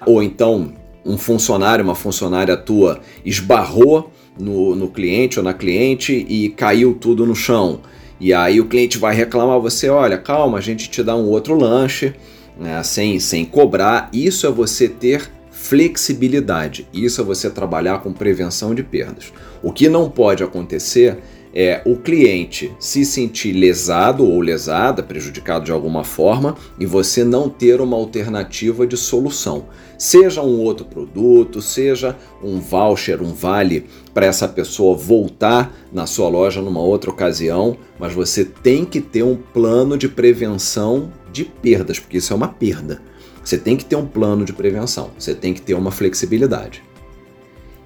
Ou 0.06 0.22
então 0.22 0.72
um 1.04 1.18
funcionário, 1.18 1.84
uma 1.84 1.94
funcionária 1.94 2.56
tua 2.56 3.00
esbarrou 3.26 4.10
no, 4.40 4.74
no 4.74 4.88
cliente 4.88 5.38
ou 5.38 5.44
na 5.44 5.52
cliente 5.52 6.24
e 6.26 6.48
caiu 6.48 6.94
tudo 6.94 7.26
no 7.26 7.34
chão. 7.34 7.80
E 8.18 8.32
aí 8.32 8.60
o 8.60 8.66
cliente 8.66 8.96
vai 8.96 9.14
reclamar 9.14 9.60
você, 9.60 9.90
olha, 9.90 10.16
calma, 10.16 10.56
a 10.56 10.60
gente 10.60 10.88
te 10.88 11.02
dá 11.02 11.14
um 11.14 11.28
outro 11.28 11.54
lanche 11.54 12.14
né, 12.58 12.82
sem, 12.82 13.18
sem 13.18 13.44
cobrar. 13.44 14.08
Isso 14.12 14.46
é 14.46 14.50
você 14.50 14.88
ter 14.88 15.30
flexibilidade, 15.50 16.88
isso 16.92 17.20
é 17.20 17.24
você 17.24 17.48
trabalhar 17.48 18.00
com 18.00 18.12
prevenção 18.12 18.74
de 18.74 18.82
perdas. 18.82 19.32
O 19.62 19.72
que 19.72 19.88
não 19.88 20.10
pode 20.10 20.42
acontecer 20.42 21.18
é 21.54 21.82
o 21.84 21.96
cliente 21.96 22.72
se 22.80 23.04
sentir 23.04 23.52
lesado 23.52 24.24
ou 24.24 24.40
lesada, 24.40 25.02
prejudicado 25.02 25.64
de 25.64 25.72
alguma 25.72 26.02
forma, 26.02 26.56
e 26.78 26.86
você 26.86 27.24
não 27.24 27.48
ter 27.48 27.80
uma 27.80 27.96
alternativa 27.96 28.86
de 28.86 28.96
solução. 28.96 29.66
Seja 29.98 30.42
um 30.42 30.58
outro 30.58 30.86
produto, 30.86 31.60
seja 31.60 32.16
um 32.42 32.58
voucher, 32.58 33.22
um 33.22 33.34
vale 33.34 33.86
para 34.12 34.26
essa 34.26 34.48
pessoa 34.48 34.96
voltar 34.96 35.72
na 35.92 36.06
sua 36.06 36.28
loja 36.28 36.60
numa 36.60 36.80
outra 36.80 37.10
ocasião, 37.10 37.76
mas 37.98 38.12
você 38.12 38.44
tem 38.44 38.84
que 38.84 39.00
ter 39.00 39.22
um 39.22 39.36
plano 39.36 39.96
de 39.96 40.08
prevenção 40.08 41.12
de 41.32 41.44
perdas, 41.44 41.98
porque 41.98 42.18
isso 42.18 42.32
é 42.32 42.36
uma 42.36 42.48
perda. 42.48 43.00
Você 43.44 43.58
tem 43.58 43.76
que 43.76 43.84
ter 43.84 43.96
um 43.96 44.06
plano 44.06 44.44
de 44.44 44.52
prevenção, 44.52 45.10
você 45.18 45.34
tem 45.34 45.52
que 45.52 45.60
ter 45.60 45.74
uma 45.74 45.90
flexibilidade. 45.90 46.82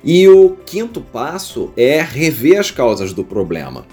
E 0.04 0.28
o 0.28 0.50
quinto 0.66 1.00
passo 1.00 1.70
é 1.76 2.00
rever 2.02 2.60
as 2.60 2.70
causas 2.70 3.12
do 3.12 3.24
problema. 3.24 3.86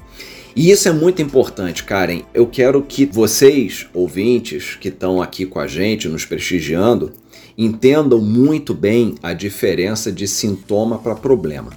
E 0.56 0.70
isso 0.70 0.88
é 0.88 0.92
muito 0.92 1.22
importante, 1.22 1.84
Karen. 1.84 2.22
Eu 2.34 2.46
quero 2.46 2.84
que 2.84 3.06
vocês, 3.06 3.88
ouvintes, 3.94 4.76
que 4.76 4.90
estão 4.90 5.22
aqui 5.22 5.46
com 5.46 5.60
a 5.60 5.66
gente, 5.66 6.08
nos 6.08 6.26
prestigiando, 6.26 7.12
entendam 7.58 8.20
muito 8.20 8.74
bem 8.74 9.16
a 9.24 9.34
diferença 9.34 10.12
de 10.12 10.28
sintoma 10.28 11.00
para 11.00 11.16
problema. 11.16 11.72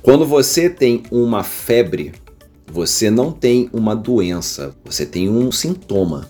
Quando 0.00 0.24
você 0.24 0.70
tem 0.70 1.02
uma 1.10 1.44
febre, 1.44 2.12
você 2.66 3.10
não 3.10 3.30
tem 3.30 3.68
uma 3.72 3.94
doença, 3.94 4.74
você 4.84 5.04
tem 5.04 5.28
um 5.28 5.52
sintoma. 5.52 6.28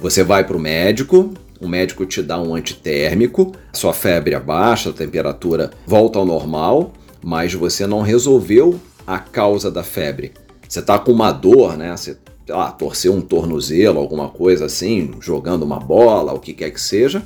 Você 0.00 0.24
vai 0.24 0.44
para 0.44 0.56
o 0.56 0.60
médico, 0.60 1.34
o 1.60 1.68
médico 1.68 2.06
te 2.06 2.22
dá 2.22 2.40
um 2.40 2.54
antitérmico, 2.54 3.52
sua 3.72 3.92
febre 3.92 4.34
abaixa, 4.34 4.88
a 4.88 4.94
temperatura 4.94 5.70
volta 5.86 6.18
ao 6.18 6.24
normal, 6.24 6.94
mas 7.22 7.52
você 7.52 7.86
não 7.86 8.00
resolveu 8.00 8.80
a 9.06 9.18
causa 9.18 9.70
da 9.70 9.82
febre. 9.82 10.32
Você 10.66 10.80
está 10.80 10.98
com 10.98 11.12
uma 11.12 11.32
dor, 11.32 11.76
né? 11.76 11.94
Você 11.94 12.16
ah, 12.50 12.70
torceu 12.70 13.12
um 13.12 13.20
tornozelo, 13.20 13.98
alguma 13.98 14.30
coisa 14.30 14.64
assim, 14.64 15.10
jogando 15.20 15.64
uma 15.64 15.78
bola, 15.78 16.32
o 16.32 16.40
que 16.40 16.54
quer 16.54 16.70
que 16.70 16.80
seja. 16.80 17.22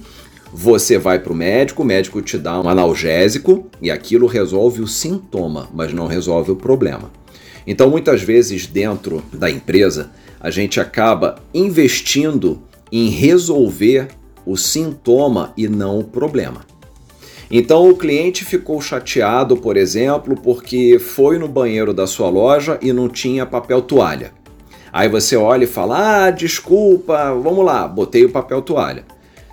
Você 0.53 0.99
vai 0.99 1.21
para 1.21 1.33
o 1.33 1.37
médico, 1.37 1.83
o 1.83 1.87
médico 1.87 2.21
te 2.23 2.37
dá 2.37 2.61
um 2.61 2.69
analgésico 2.69 3.69
e 3.81 3.91
aquilo 3.91 4.27
resolve 4.27 4.83
o 4.83 4.87
sintoma, 4.89 5.69
mas 5.73 5.93
não 5.93 6.07
resolve 6.07 6.51
o 6.51 6.57
problema. 6.57 7.11
Então, 7.67 7.91
muitas 7.91 8.23
vezes, 8.23 8.67
dentro 8.67 9.23
da 9.33 9.51
empresa, 9.51 10.11
a 10.41 10.51
gente 10.51 10.79
acaba 10.79 11.37
investindo 11.53 12.63
em 12.93 13.09
resolver 13.09 14.09
o 14.45 14.57
sintoma 14.57 15.53
e 15.57 15.67
não 15.69 16.01
o 16.01 16.05
problema. 16.05 16.67
Então 17.51 17.89
o 17.89 17.97
cliente 17.97 18.45
ficou 18.45 18.81
chateado, 18.81 19.57
por 19.57 19.77
exemplo, 19.77 20.35
porque 20.37 20.99
foi 20.99 21.39
no 21.39 21.49
banheiro 21.49 21.93
da 21.93 22.07
sua 22.07 22.29
loja 22.29 22.79
e 22.83 22.93
não 22.93 23.09
tinha 23.09 23.47
papel 23.47 23.83
toalha. 23.83 24.33
Aí 24.93 25.09
você 25.09 25.37
olha 25.37 25.65
e 25.65 25.69
fala: 25.69 26.27
"Ah, 26.27 26.31
desculpa, 26.31 27.33
vamos 27.35 27.65
lá, 27.65 27.87
botei 27.87 28.25
o 28.25 28.31
papel 28.31 28.63
toalha". 28.63 29.05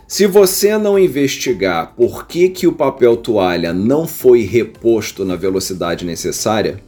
Se 0.08 0.28
você 0.28 0.78
não 0.78 1.00
investigar 1.00 1.94
por 1.96 2.28
que, 2.28 2.50
que 2.50 2.68
o 2.68 2.74
papel 2.74 3.16
toalha 3.16 3.72
não 3.72 4.08
foi 4.08 4.42
reposto 4.42 5.24
na 5.24 5.36
velocidade 5.36 6.06
necessária, 6.06 6.82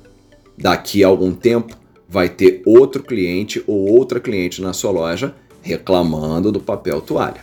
daqui 0.63 1.03
a 1.03 1.07
algum 1.07 1.33
tempo 1.33 1.75
vai 2.07 2.29
ter 2.29 2.61
outro 2.65 3.03
cliente 3.03 3.61
ou 3.67 3.89
outra 3.89 4.17
cliente 4.17 4.61
na 4.61 4.71
sua 4.71 4.91
loja 4.91 5.35
reclamando 5.61 6.53
do 6.53 6.59
papel 6.61 7.01
toalha. 7.01 7.41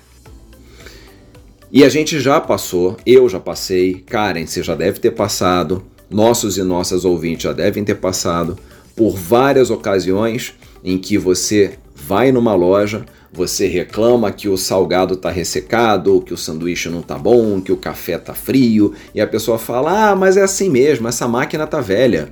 E 1.70 1.84
a 1.84 1.88
gente 1.90 2.18
já 2.18 2.40
passou, 2.40 2.96
eu 3.04 3.28
já 3.28 3.38
passei, 3.38 4.02
Karen, 4.06 4.46
você 4.46 4.62
já 4.62 4.74
deve 4.74 5.00
ter 5.00 5.10
passado, 5.10 5.84
nossos 6.08 6.56
e 6.56 6.62
nossas 6.62 7.04
ouvintes 7.04 7.42
já 7.42 7.52
devem 7.52 7.84
ter 7.84 7.96
passado 7.96 8.58
por 8.96 9.14
várias 9.14 9.70
ocasiões 9.70 10.54
em 10.82 10.96
que 10.96 11.18
você 11.18 11.74
vai 11.94 12.32
numa 12.32 12.54
loja, 12.54 13.04
você 13.30 13.66
reclama 13.66 14.32
que 14.32 14.48
o 14.48 14.56
salgado 14.56 15.12
está 15.12 15.30
ressecado, 15.30 16.22
que 16.22 16.32
o 16.32 16.38
sanduíche 16.38 16.88
não 16.88 17.00
está 17.00 17.18
bom, 17.18 17.60
que 17.60 17.70
o 17.70 17.76
café 17.76 18.16
está 18.16 18.32
frio, 18.32 18.94
e 19.14 19.20
a 19.20 19.26
pessoa 19.26 19.58
fala: 19.58 20.10
"Ah, 20.10 20.16
mas 20.16 20.38
é 20.38 20.42
assim 20.42 20.70
mesmo, 20.70 21.06
essa 21.06 21.28
máquina 21.28 21.64
está 21.64 21.82
velha". 21.82 22.30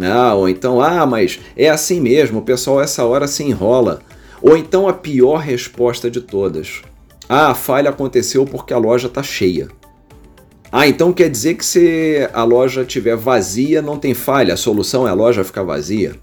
Ah, 0.00 0.34
ou 0.34 0.48
então: 0.48 0.80
"Ah, 0.80 1.06
mas 1.06 1.40
é 1.56 1.68
assim 1.68 2.00
mesmo, 2.00 2.40
o 2.40 2.44
pessoal 2.44 2.80
essa 2.80 3.04
hora 3.04 3.26
se 3.26 3.42
enrola". 3.42 4.00
Ou 4.40 4.56
então 4.56 4.88
a 4.88 4.92
pior 4.92 5.38
resposta 5.38 6.10
de 6.10 6.20
todas: 6.20 6.82
ah, 7.28 7.50
a 7.50 7.54
falha 7.54 7.90
aconteceu 7.90 8.44
porque 8.44 8.74
a 8.74 8.78
loja 8.78 9.06
está 9.06 9.22
cheia. 9.22 9.68
Ah, 10.70 10.88
então 10.88 11.12
quer 11.12 11.28
dizer 11.30 11.54
que 11.54 11.64
se 11.64 12.28
a 12.32 12.42
loja 12.44 12.82
estiver 12.82 13.16
vazia, 13.16 13.82
não 13.82 13.98
tem 13.98 14.14
falha, 14.14 14.54
a 14.54 14.56
solução 14.56 15.06
é 15.06 15.10
a 15.10 15.14
loja 15.14 15.44
ficar 15.44 15.62
vazia? 15.62 16.14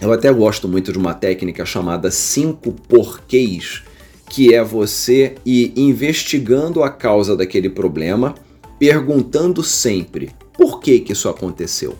Eu 0.00 0.12
até 0.12 0.32
gosto 0.32 0.68
muito 0.68 0.92
de 0.92 0.98
uma 0.98 1.12
técnica 1.12 1.66
chamada 1.66 2.10
cinco 2.10 2.72
porquês, 2.72 3.82
que 4.30 4.54
é 4.54 4.62
você 4.62 5.34
ir 5.44 5.72
investigando 5.76 6.84
a 6.84 6.90
causa 6.90 7.36
daquele 7.36 7.68
problema, 7.68 8.34
perguntando 8.78 9.62
sempre 9.62 10.30
por 10.56 10.78
que, 10.80 11.00
que 11.00 11.12
isso 11.12 11.28
aconteceu. 11.28 11.96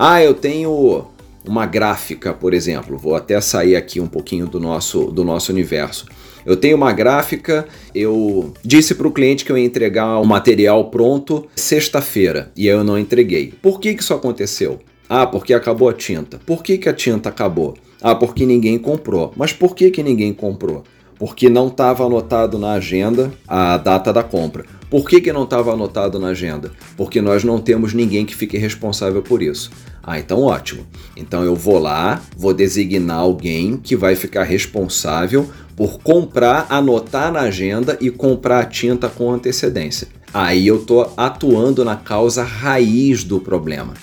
Ah, 0.00 0.22
eu 0.22 0.32
tenho 0.32 1.06
uma 1.44 1.66
gráfica, 1.66 2.32
por 2.32 2.54
exemplo, 2.54 2.96
vou 2.96 3.16
até 3.16 3.40
sair 3.40 3.74
aqui 3.74 3.98
um 3.98 4.06
pouquinho 4.06 4.46
do 4.46 4.60
nosso, 4.60 5.06
do 5.06 5.24
nosso 5.24 5.50
universo. 5.50 6.06
Eu 6.46 6.56
tenho 6.56 6.76
uma 6.76 6.92
gráfica, 6.92 7.66
eu 7.92 8.54
disse 8.64 8.94
para 8.94 9.08
o 9.08 9.10
cliente 9.10 9.44
que 9.44 9.50
eu 9.50 9.58
ia 9.58 9.64
entregar 9.64 10.20
o 10.20 10.24
material 10.24 10.88
pronto 10.88 11.48
sexta-feira 11.56 12.52
e 12.56 12.68
eu 12.68 12.84
não 12.84 12.96
entreguei. 12.96 13.52
Por 13.60 13.80
que, 13.80 13.92
que 13.92 14.00
isso 14.00 14.14
aconteceu? 14.14 14.78
Ah, 15.08 15.26
porque 15.26 15.52
acabou 15.52 15.88
a 15.88 15.92
tinta. 15.92 16.38
Por 16.46 16.62
que, 16.62 16.78
que 16.78 16.88
a 16.88 16.94
tinta 16.94 17.30
acabou? 17.30 17.74
Ah, 18.00 18.14
porque 18.14 18.46
ninguém 18.46 18.78
comprou. 18.78 19.32
Mas 19.36 19.52
por 19.52 19.74
que, 19.74 19.90
que 19.90 20.04
ninguém 20.04 20.32
comprou? 20.32 20.84
Porque 21.18 21.48
não 21.48 21.68
estava 21.68 22.04
anotado 22.04 22.58
na 22.58 22.72
agenda 22.72 23.32
a 23.46 23.76
data 23.76 24.12
da 24.12 24.22
compra. 24.22 24.64
Por 24.90 25.08
que, 25.08 25.20
que 25.20 25.32
não 25.32 25.44
estava 25.44 25.72
anotado 25.72 26.18
na 26.18 26.28
agenda? 26.28 26.70
Porque 26.96 27.20
nós 27.20 27.44
não 27.44 27.60
temos 27.60 27.92
ninguém 27.92 28.24
que 28.24 28.34
fique 28.34 28.56
responsável 28.56 29.22
por 29.22 29.42
isso. 29.42 29.70
Ah, 30.02 30.18
então 30.18 30.42
ótimo. 30.42 30.86
Então 31.14 31.44
eu 31.44 31.54
vou 31.54 31.78
lá, 31.78 32.22
vou 32.34 32.54
designar 32.54 33.18
alguém 33.18 33.76
que 33.76 33.94
vai 33.94 34.16
ficar 34.16 34.44
responsável 34.44 35.46
por 35.76 36.00
comprar, 36.00 36.66
anotar 36.70 37.30
na 37.30 37.40
agenda 37.40 37.98
e 38.00 38.10
comprar 38.10 38.60
a 38.60 38.64
tinta 38.64 39.08
com 39.08 39.30
antecedência. 39.30 40.08
Aí 40.32 40.66
eu 40.66 40.76
estou 40.76 41.12
atuando 41.16 41.84
na 41.84 41.96
causa 41.96 42.42
raiz 42.42 43.22
do 43.24 43.40
problema. 43.40 43.94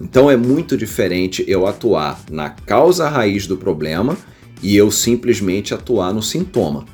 Então 0.00 0.30
é 0.30 0.36
muito 0.36 0.76
diferente 0.76 1.44
eu 1.48 1.66
atuar 1.66 2.20
na 2.30 2.50
causa 2.50 3.08
raiz 3.08 3.46
do 3.46 3.56
problema 3.56 4.16
e 4.64 4.74
eu 4.74 4.90
simplesmente 4.90 5.74
atuar 5.74 6.14
no 6.14 6.22
sintoma. 6.22 6.86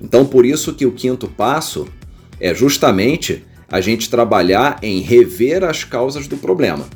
Então 0.00 0.24
por 0.24 0.46
isso 0.46 0.72
que 0.72 0.86
o 0.86 0.92
quinto 0.92 1.28
passo 1.28 1.86
é 2.40 2.54
justamente 2.54 3.44
a 3.68 3.80
gente 3.80 4.08
trabalhar 4.08 4.78
em 4.82 5.00
rever 5.00 5.62
as 5.62 5.84
causas 5.84 6.26
do 6.26 6.38
problema. 6.38 6.86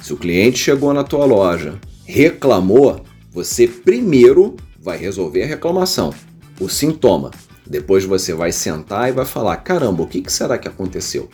Se 0.00 0.12
o 0.12 0.16
cliente 0.16 0.58
chegou 0.58 0.94
na 0.94 1.02
tua 1.02 1.24
loja, 1.24 1.78
reclamou, 2.06 3.04
você 3.32 3.66
primeiro 3.66 4.56
vai 4.80 4.96
resolver 4.96 5.42
a 5.42 5.46
reclamação, 5.46 6.14
o 6.60 6.68
sintoma. 6.68 7.32
Depois 7.66 8.04
você 8.04 8.32
vai 8.32 8.52
sentar 8.52 9.08
e 9.08 9.12
vai 9.12 9.24
falar: 9.24 9.56
caramba, 9.58 10.02
o 10.02 10.06
que, 10.06 10.22
que 10.22 10.32
será 10.32 10.58
que 10.58 10.68
aconteceu? 10.68 11.28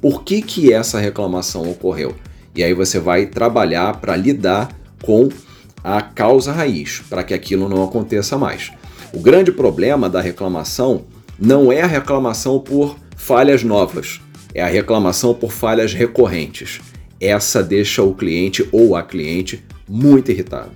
Por 0.00 0.22
que, 0.22 0.42
que 0.42 0.72
essa 0.72 0.98
reclamação 0.98 1.70
ocorreu? 1.70 2.14
E 2.54 2.62
aí 2.62 2.72
você 2.72 2.98
vai 2.98 3.26
trabalhar 3.26 4.00
para 4.00 4.16
lidar 4.16 4.68
com 5.02 5.28
a 5.82 6.02
causa 6.02 6.52
raiz, 6.52 7.02
para 7.08 7.22
que 7.22 7.34
aquilo 7.34 7.68
não 7.68 7.82
aconteça 7.84 8.36
mais. 8.36 8.70
O 9.12 9.20
grande 9.20 9.50
problema 9.50 10.08
da 10.08 10.20
reclamação 10.20 11.04
não 11.38 11.72
é 11.72 11.82
a 11.82 11.86
reclamação 11.86 12.58
por 12.58 12.96
falhas 13.16 13.62
novas, 13.62 14.20
é 14.54 14.62
a 14.62 14.66
reclamação 14.66 15.34
por 15.34 15.52
falhas 15.52 15.92
recorrentes. 15.92 16.80
Essa 17.20 17.62
deixa 17.62 18.02
o 18.02 18.14
cliente 18.14 18.68
ou 18.70 18.94
a 18.94 19.02
cliente 19.02 19.64
muito 19.88 20.30
irritado. 20.30 20.72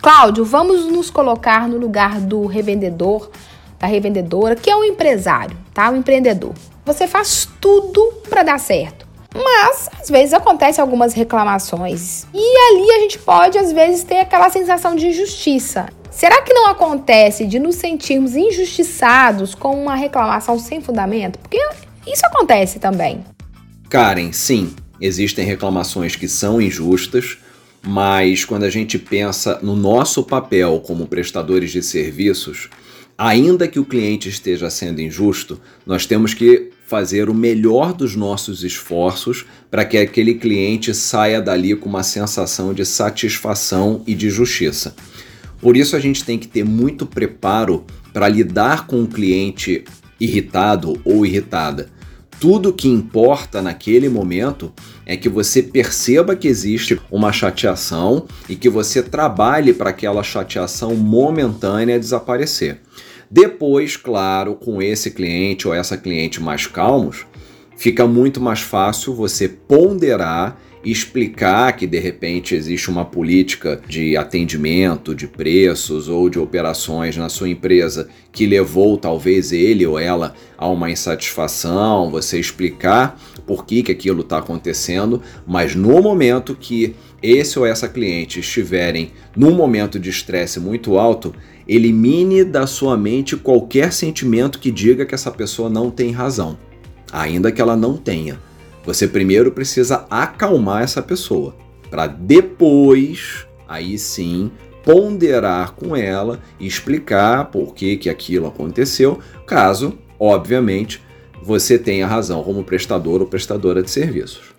Cláudio, 0.00 0.44
vamos 0.44 0.86
nos 0.86 1.10
colocar 1.10 1.68
no 1.68 1.78
lugar 1.78 2.20
do 2.20 2.46
revendedor, 2.46 3.30
da 3.78 3.86
revendedora, 3.86 4.56
que 4.56 4.70
é 4.70 4.76
o 4.76 4.82
empresário, 4.82 5.56
tá? 5.72 5.90
O 5.90 5.96
empreendedor. 5.96 6.54
Você 6.84 7.06
faz 7.06 7.48
tudo 7.60 8.12
para 8.28 8.42
dar 8.42 8.58
certo. 8.58 9.01
Mas 9.34 9.88
às 10.00 10.08
vezes 10.08 10.34
acontece 10.34 10.80
algumas 10.80 11.14
reclamações 11.14 12.26
e 12.34 12.38
ali 12.38 12.90
a 12.92 13.00
gente 13.00 13.18
pode 13.18 13.56
às 13.58 13.72
vezes 13.72 14.04
ter 14.04 14.18
aquela 14.18 14.50
sensação 14.50 14.94
de 14.94 15.06
injustiça. 15.06 15.86
Será 16.10 16.42
que 16.42 16.52
não 16.52 16.68
acontece 16.68 17.46
de 17.46 17.58
nos 17.58 17.76
sentirmos 17.76 18.36
injustiçados 18.36 19.54
com 19.54 19.82
uma 19.82 19.94
reclamação 19.94 20.58
sem 20.58 20.80
fundamento? 20.80 21.38
Porque 21.38 21.58
isso 22.06 22.26
acontece 22.26 22.78
também. 22.78 23.24
Karen, 23.88 24.30
sim, 24.32 24.74
existem 25.00 25.44
reclamações 25.44 26.14
que 26.14 26.28
são 26.28 26.60
injustas, 26.60 27.38
mas 27.82 28.44
quando 28.44 28.64
a 28.64 28.70
gente 28.70 28.98
pensa 28.98 29.58
no 29.62 29.74
nosso 29.74 30.22
papel 30.22 30.80
como 30.80 31.06
prestadores 31.06 31.70
de 31.70 31.82
serviços, 31.82 32.68
ainda 33.16 33.66
que 33.66 33.80
o 33.80 33.84
cliente 33.84 34.28
esteja 34.28 34.68
sendo 34.68 35.00
injusto, 35.00 35.60
nós 35.86 36.06
temos 36.06 36.34
que 36.34 36.70
fazer 36.92 37.30
o 37.30 37.34
melhor 37.34 37.94
dos 37.94 38.14
nossos 38.14 38.62
esforços 38.62 39.46
para 39.70 39.82
que 39.82 39.96
aquele 39.96 40.34
cliente 40.34 40.92
saia 40.92 41.40
dali 41.40 41.74
com 41.74 41.88
uma 41.88 42.02
sensação 42.02 42.74
de 42.74 42.84
satisfação 42.84 44.02
e 44.06 44.14
de 44.14 44.28
justiça. 44.28 44.94
Por 45.58 45.74
isso 45.74 45.96
a 45.96 45.98
gente 45.98 46.22
tem 46.22 46.38
que 46.38 46.46
ter 46.46 46.66
muito 46.66 47.06
preparo 47.06 47.86
para 48.12 48.28
lidar 48.28 48.86
com 48.86 49.04
o 49.04 49.08
cliente 49.08 49.84
irritado 50.20 51.00
ou 51.02 51.24
irritada. 51.24 51.88
Tudo 52.38 52.74
que 52.74 52.88
importa 52.88 53.62
naquele 53.62 54.10
momento 54.10 54.70
é 55.06 55.16
que 55.16 55.30
você 55.30 55.62
perceba 55.62 56.36
que 56.36 56.46
existe 56.46 57.00
uma 57.10 57.32
chateação 57.32 58.26
e 58.50 58.54
que 58.54 58.68
você 58.68 59.02
trabalhe 59.02 59.72
para 59.72 59.88
aquela 59.88 60.22
chateação 60.22 60.94
momentânea 60.94 61.98
desaparecer. 61.98 62.82
Depois, 63.34 63.96
claro, 63.96 64.54
com 64.54 64.82
esse 64.82 65.10
cliente 65.10 65.66
ou 65.66 65.72
essa 65.72 65.96
cliente 65.96 66.38
mais 66.38 66.66
calmos, 66.66 67.24
fica 67.78 68.06
muito 68.06 68.42
mais 68.42 68.60
fácil 68.60 69.14
você 69.14 69.48
ponderar 69.48 70.60
explicar 70.84 71.76
que 71.76 71.86
de 71.86 71.98
repente 71.98 72.54
existe 72.54 72.90
uma 72.90 73.04
política 73.04 73.80
de 73.88 74.16
atendimento, 74.16 75.14
de 75.14 75.28
preços 75.28 76.08
ou 76.08 76.28
de 76.28 76.38
operações 76.38 77.16
na 77.16 77.28
sua 77.28 77.48
empresa 77.48 78.08
que 78.32 78.46
levou 78.46 78.98
talvez 78.98 79.52
ele 79.52 79.86
ou 79.86 79.98
ela 79.98 80.34
a 80.58 80.66
uma 80.68 80.90
insatisfação, 80.90 82.10
você 82.10 82.38
explicar 82.38 83.20
por 83.46 83.64
que, 83.64 83.82
que 83.82 83.92
aquilo 83.92 84.22
está 84.22 84.38
acontecendo, 84.38 85.22
mas 85.46 85.74
no 85.74 86.02
momento 86.02 86.56
que 86.58 86.94
esse 87.22 87.58
ou 87.58 87.64
essa 87.64 87.88
cliente 87.88 88.40
estiverem 88.40 89.12
num 89.36 89.54
momento 89.54 89.98
de 89.98 90.10
estresse 90.10 90.58
muito 90.58 90.98
alto, 90.98 91.32
Elimine 91.66 92.44
da 92.44 92.66
sua 92.66 92.96
mente 92.96 93.36
qualquer 93.36 93.92
sentimento 93.92 94.58
que 94.58 94.70
diga 94.70 95.06
que 95.06 95.14
essa 95.14 95.30
pessoa 95.30 95.70
não 95.70 95.90
tem 95.90 96.10
razão, 96.10 96.58
ainda 97.12 97.52
que 97.52 97.60
ela 97.60 97.76
não 97.76 97.96
tenha. 97.96 98.38
Você 98.84 99.06
primeiro 99.06 99.52
precisa 99.52 100.06
acalmar 100.10 100.82
essa 100.82 101.00
pessoa, 101.00 101.54
para 101.88 102.06
depois, 102.06 103.46
aí 103.68 103.96
sim, 103.96 104.50
ponderar 104.84 105.72
com 105.72 105.94
ela 105.94 106.40
e 106.58 106.66
explicar 106.66 107.46
por 107.46 107.74
que, 107.74 107.96
que 107.96 108.10
aquilo 108.10 108.46
aconteceu, 108.46 109.20
caso, 109.46 109.96
obviamente, 110.18 111.00
você 111.42 111.78
tenha 111.78 112.06
razão 112.06 112.42
como 112.42 112.64
prestador 112.64 113.20
ou 113.20 113.26
prestadora 113.26 113.82
de 113.82 113.90
serviços. 113.90 114.52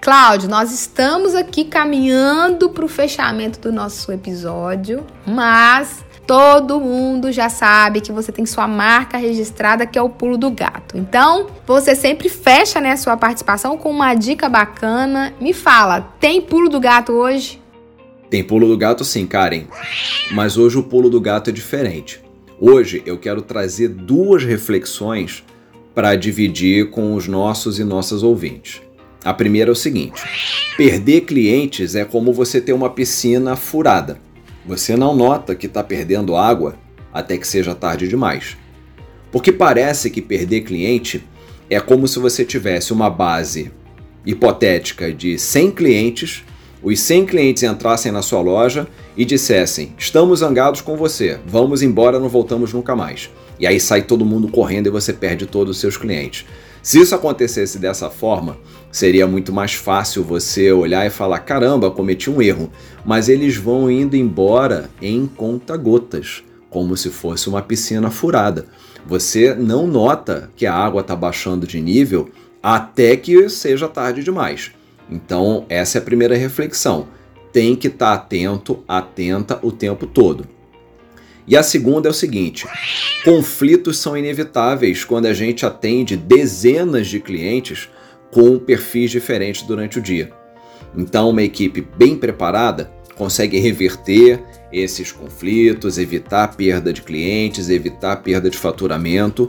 Cláudio, 0.00 0.48
nós 0.48 0.72
estamos 0.72 1.34
aqui 1.34 1.64
caminhando 1.64 2.70
para 2.70 2.84
o 2.84 2.88
fechamento 2.88 3.58
do 3.58 3.72
nosso 3.72 4.12
episódio, 4.12 5.04
mas 5.26 6.04
Todo 6.26 6.80
mundo 6.80 7.30
já 7.30 7.48
sabe 7.48 8.00
que 8.00 8.10
você 8.10 8.32
tem 8.32 8.44
sua 8.44 8.66
marca 8.66 9.16
registrada, 9.16 9.86
que 9.86 9.96
é 9.96 10.02
o 10.02 10.08
pulo 10.08 10.36
do 10.36 10.50
gato. 10.50 10.98
Então, 10.98 11.46
você 11.64 11.94
sempre 11.94 12.28
fecha 12.28 12.80
né, 12.80 12.96
sua 12.96 13.16
participação 13.16 13.78
com 13.78 13.90
uma 13.90 14.12
dica 14.14 14.48
bacana. 14.48 15.32
Me 15.40 15.52
fala, 15.52 16.00
tem 16.18 16.40
pulo 16.40 16.68
do 16.68 16.80
gato 16.80 17.12
hoje? 17.12 17.62
Tem 18.28 18.42
pulo 18.42 18.66
do 18.66 18.76
gato 18.76 19.04
sim, 19.04 19.24
Karen. 19.24 19.66
Mas 20.32 20.56
hoje 20.58 20.76
o 20.76 20.82
pulo 20.82 21.08
do 21.08 21.20
gato 21.20 21.50
é 21.50 21.52
diferente. 21.52 22.20
Hoje 22.60 23.02
eu 23.06 23.16
quero 23.18 23.40
trazer 23.40 23.88
duas 23.88 24.42
reflexões 24.42 25.44
para 25.94 26.16
dividir 26.16 26.90
com 26.90 27.14
os 27.14 27.28
nossos 27.28 27.78
e 27.78 27.84
nossas 27.84 28.24
ouvintes. 28.24 28.82
A 29.24 29.32
primeira 29.32 29.70
é 29.70 29.72
o 29.72 29.76
seguinte: 29.76 30.22
perder 30.76 31.20
clientes 31.22 31.94
é 31.94 32.04
como 32.04 32.32
você 32.32 32.60
ter 32.60 32.72
uma 32.72 32.90
piscina 32.90 33.54
furada. 33.54 34.18
Você 34.66 34.96
não 34.96 35.14
nota 35.14 35.54
que 35.54 35.66
está 35.66 35.82
perdendo 35.84 36.34
água 36.34 36.74
até 37.12 37.38
que 37.38 37.46
seja 37.46 37.74
tarde 37.74 38.08
demais. 38.08 38.56
Porque 39.30 39.52
parece 39.52 40.10
que 40.10 40.20
perder 40.20 40.62
cliente 40.62 41.24
é 41.70 41.78
como 41.78 42.08
se 42.08 42.18
você 42.18 42.44
tivesse 42.44 42.92
uma 42.92 43.08
base 43.08 43.70
hipotética 44.24 45.12
de 45.12 45.38
100 45.38 45.70
clientes, 45.70 46.44
os 46.82 46.98
100 47.00 47.26
clientes 47.26 47.62
entrassem 47.62 48.10
na 48.10 48.22
sua 48.22 48.40
loja 48.40 48.88
e 49.16 49.24
dissessem: 49.24 49.94
Estamos 49.96 50.40
zangados 50.40 50.80
com 50.80 50.96
você, 50.96 51.38
vamos 51.46 51.82
embora, 51.82 52.18
não 52.18 52.28
voltamos 52.28 52.72
nunca 52.72 52.96
mais. 52.96 53.30
E 53.58 53.66
aí 53.66 53.78
sai 53.78 54.02
todo 54.02 54.24
mundo 54.24 54.48
correndo 54.48 54.88
e 54.88 54.90
você 54.90 55.12
perde 55.12 55.46
todos 55.46 55.76
os 55.76 55.80
seus 55.80 55.96
clientes. 55.96 56.44
Se 56.82 57.00
isso 57.00 57.14
acontecesse 57.14 57.78
dessa 57.78 58.10
forma, 58.10 58.58
seria 58.96 59.26
muito 59.26 59.52
mais 59.52 59.74
fácil 59.74 60.24
você 60.24 60.72
olhar 60.72 61.06
e 61.06 61.10
falar: 61.10 61.40
caramba, 61.40 61.90
cometi 61.90 62.30
um 62.30 62.40
erro. 62.40 62.72
Mas 63.04 63.28
eles 63.28 63.54
vão 63.54 63.90
indo 63.90 64.16
embora 64.16 64.88
em 65.02 65.26
conta-gotas, 65.26 66.42
como 66.70 66.96
se 66.96 67.10
fosse 67.10 67.46
uma 67.46 67.60
piscina 67.60 68.10
furada. 68.10 68.64
Você 69.06 69.54
não 69.54 69.86
nota 69.86 70.50
que 70.56 70.64
a 70.64 70.74
água 70.74 71.02
está 71.02 71.14
baixando 71.14 71.66
de 71.66 71.78
nível 71.78 72.30
até 72.62 73.16
que 73.16 73.48
seja 73.50 73.86
tarde 73.86 74.24
demais. 74.24 74.72
Então, 75.10 75.66
essa 75.68 75.98
é 75.98 76.00
a 76.00 76.04
primeira 76.04 76.34
reflexão. 76.34 77.06
Tem 77.52 77.76
que 77.76 77.88
estar 77.88 78.16
tá 78.16 78.22
atento, 78.22 78.82
atenta 78.88 79.58
o 79.62 79.70
tempo 79.70 80.06
todo. 80.06 80.46
E 81.46 81.54
a 81.54 81.62
segunda 81.62 82.08
é 82.08 82.10
o 82.10 82.14
seguinte: 82.14 82.66
conflitos 83.22 83.98
são 83.98 84.16
inevitáveis 84.16 85.04
quando 85.04 85.26
a 85.26 85.34
gente 85.34 85.66
atende 85.66 86.16
dezenas 86.16 87.08
de 87.08 87.20
clientes 87.20 87.90
com 88.32 88.58
perfis 88.58 89.10
diferentes 89.10 89.62
durante 89.62 89.98
o 89.98 90.02
dia. 90.02 90.30
Então, 90.96 91.30
uma 91.30 91.42
equipe 91.42 91.86
bem 91.96 92.16
preparada 92.16 92.90
consegue 93.14 93.58
reverter 93.58 94.42
esses 94.72 95.10
conflitos, 95.10 95.98
evitar 95.98 96.54
perda 96.56 96.92
de 96.92 97.02
clientes, 97.02 97.70
evitar 97.70 98.16
perda 98.16 98.50
de 98.50 98.58
faturamento. 98.58 99.48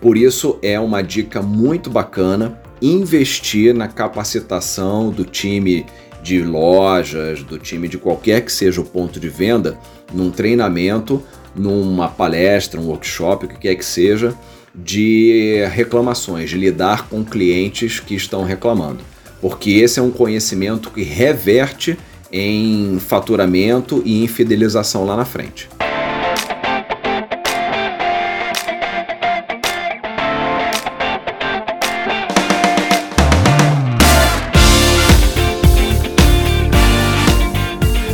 Por 0.00 0.16
isso, 0.16 0.58
é 0.62 0.78
uma 0.78 1.02
dica 1.02 1.42
muito 1.42 1.90
bacana 1.90 2.60
investir 2.80 3.74
na 3.74 3.88
capacitação 3.88 5.10
do 5.10 5.24
time 5.24 5.84
de 6.22 6.42
lojas, 6.42 7.42
do 7.42 7.58
time 7.58 7.88
de 7.88 7.98
qualquer 7.98 8.42
que 8.42 8.52
seja 8.52 8.80
o 8.80 8.84
ponto 8.84 9.18
de 9.18 9.28
venda, 9.28 9.78
num 10.12 10.30
treinamento, 10.30 11.22
numa 11.54 12.08
palestra, 12.08 12.80
um 12.80 12.86
workshop, 12.88 13.46
o 13.46 13.48
que 13.48 13.58
quer 13.58 13.74
que 13.74 13.84
seja, 13.84 14.34
de 14.74 15.64
reclamações, 15.72 16.50
de 16.50 16.56
lidar 16.56 17.08
com 17.08 17.24
clientes 17.24 18.00
que 18.00 18.14
estão 18.14 18.44
reclamando. 18.44 19.00
Porque 19.40 19.70
esse 19.70 19.98
é 19.98 20.02
um 20.02 20.10
conhecimento 20.10 20.90
que 20.90 21.02
reverte 21.02 21.98
em 22.32 22.98
faturamento 23.00 24.02
e 24.04 24.22
em 24.22 24.28
fidelização 24.28 25.04
lá 25.04 25.16
na 25.16 25.24
frente. 25.24 25.68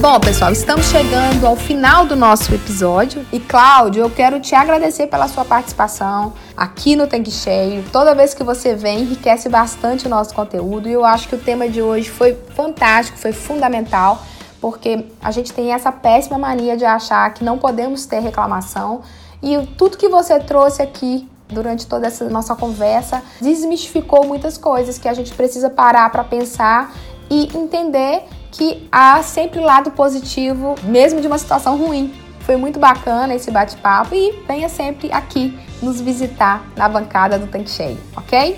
Bom, 0.08 0.20
pessoal, 0.20 0.52
estamos 0.52 0.86
chegando 0.86 1.44
ao 1.44 1.56
final 1.56 2.06
do 2.06 2.14
nosso 2.14 2.54
episódio. 2.54 3.26
E, 3.32 3.40
Cláudio, 3.40 4.04
eu 4.04 4.08
quero 4.08 4.38
te 4.38 4.54
agradecer 4.54 5.08
pela 5.08 5.26
sua 5.26 5.44
participação 5.44 6.32
aqui 6.56 6.94
no 6.94 7.08
Tanque 7.08 7.32
Cheio. 7.32 7.84
Toda 7.90 8.14
vez 8.14 8.32
que 8.32 8.44
você 8.44 8.76
vem, 8.76 9.00
enriquece 9.00 9.48
bastante 9.48 10.06
o 10.06 10.08
nosso 10.08 10.32
conteúdo. 10.32 10.88
E 10.88 10.92
eu 10.92 11.04
acho 11.04 11.28
que 11.28 11.34
o 11.34 11.38
tema 11.38 11.68
de 11.68 11.82
hoje 11.82 12.08
foi 12.08 12.38
fantástico, 12.54 13.18
foi 13.18 13.32
fundamental, 13.32 14.22
porque 14.60 15.06
a 15.20 15.32
gente 15.32 15.52
tem 15.52 15.72
essa 15.72 15.90
péssima 15.90 16.38
mania 16.38 16.76
de 16.76 16.84
achar 16.84 17.28
que 17.34 17.42
não 17.42 17.58
podemos 17.58 18.06
ter 18.06 18.20
reclamação. 18.20 19.00
E 19.42 19.58
tudo 19.76 19.98
que 19.98 20.08
você 20.08 20.38
trouxe 20.38 20.82
aqui 20.82 21.28
durante 21.48 21.84
toda 21.84 22.06
essa 22.06 22.28
nossa 22.30 22.54
conversa 22.54 23.24
desmistificou 23.40 24.24
muitas 24.24 24.56
coisas 24.56 24.98
que 24.98 25.08
a 25.08 25.14
gente 25.14 25.34
precisa 25.34 25.68
parar 25.68 26.08
para 26.10 26.22
pensar 26.22 26.94
e 27.28 27.48
entender 27.58 28.22
que 28.56 28.86
há 28.90 29.22
sempre 29.22 29.60
lado 29.60 29.90
positivo, 29.90 30.74
mesmo 30.84 31.20
de 31.20 31.26
uma 31.26 31.38
situação 31.38 31.76
ruim. 31.76 32.12
Foi 32.40 32.56
muito 32.56 32.78
bacana 32.78 33.34
esse 33.34 33.50
bate-papo 33.50 34.14
e 34.14 34.32
venha 34.46 34.68
sempre 34.68 35.12
aqui 35.12 35.58
nos 35.82 36.00
visitar 36.00 36.64
na 36.76 36.88
bancada 36.88 37.38
do 37.38 37.46
Tanque 37.46 37.70
Cheio, 37.70 37.98
ok? 38.16 38.56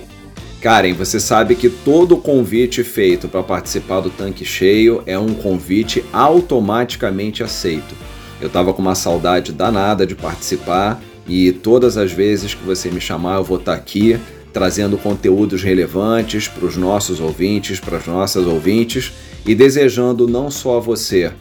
Karen, 0.61 0.93
você 0.93 1.19
sabe 1.19 1.55
que 1.55 1.71
todo 1.71 2.17
convite 2.17 2.83
feito 2.83 3.29
para 3.29 3.43
participar 3.43 4.01
do 4.01 4.11
Tanque 4.11 4.45
Cheio 4.45 5.03
é 5.07 5.19
um 5.19 5.35
convite 5.35 6.05
automaticamente 6.13 7.43
aceito. 7.43 7.95
Eu 8.41 8.49
estava 8.49 8.73
com 8.73 8.83
uma 8.83 8.95
saudade 8.95 9.53
danada 9.53 10.07
de 10.07 10.15
participar 10.15 11.01
e 11.27 11.53
todas 11.53 11.97
as 11.97 12.13
vezes 12.13 12.55
que 12.55 12.65
você 12.65 12.91
me 12.91 13.01
chamar 13.01 13.37
eu 13.37 13.45
vou 13.45 13.59
estar 13.59 13.73
tá 13.73 13.79
aqui 13.79 14.19
trazendo 14.53 14.99
conteúdos 14.99 15.63
relevantes 15.63 16.49
para 16.49 16.65
os 16.65 16.77
nossos 16.77 17.21
ouvintes, 17.21 17.81
para 17.81 17.99
as 17.99 18.07
nossas 18.07 18.47
ouvintes 18.47 19.13
e 19.47 19.55
desejando 19.55 20.27
não 20.27 20.51
só 20.51 20.79
a 20.79 20.81
você 20.81 21.33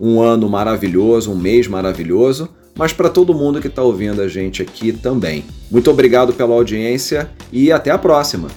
um 0.00 0.20
ano 0.22 0.48
maravilhoso, 0.48 1.30
um 1.30 1.36
mês 1.36 1.68
maravilhoso, 1.68 2.48
mas 2.74 2.92
para 2.92 3.10
todo 3.10 3.34
mundo 3.34 3.60
que 3.60 3.66
está 3.66 3.82
ouvindo 3.82 4.22
a 4.22 4.28
gente 4.28 4.62
aqui 4.62 4.92
também. 4.92 5.44
Muito 5.70 5.90
obrigado 5.90 6.32
pela 6.32 6.54
audiência 6.54 7.30
e 7.52 7.70
até 7.70 7.90
a 7.90 7.98
próxima. 7.98 8.48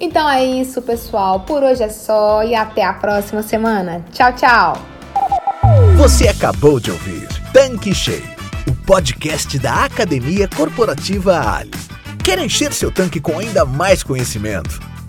Então 0.00 0.28
é 0.28 0.42
isso, 0.42 0.80
pessoal. 0.80 1.40
Por 1.40 1.62
hoje 1.62 1.82
é 1.82 1.90
só 1.90 2.42
e 2.42 2.54
até 2.54 2.82
a 2.82 2.94
próxima 2.94 3.42
semana. 3.42 4.02
Tchau, 4.12 4.32
tchau. 4.32 4.82
Você 5.98 6.26
acabou 6.26 6.80
de 6.80 6.90
ouvir 6.90 7.28
Tanque 7.52 7.94
Cheio, 7.94 8.24
o 8.66 8.86
podcast 8.86 9.58
da 9.58 9.84
Academia 9.84 10.48
Corporativa 10.48 11.58
Ali. 11.58 11.99
Quer 12.22 12.38
encher 12.38 12.72
seu 12.72 12.90
tanque 12.90 13.20
com 13.20 13.38
ainda 13.38 13.64
mais 13.64 14.02
conhecimento? 14.02 14.89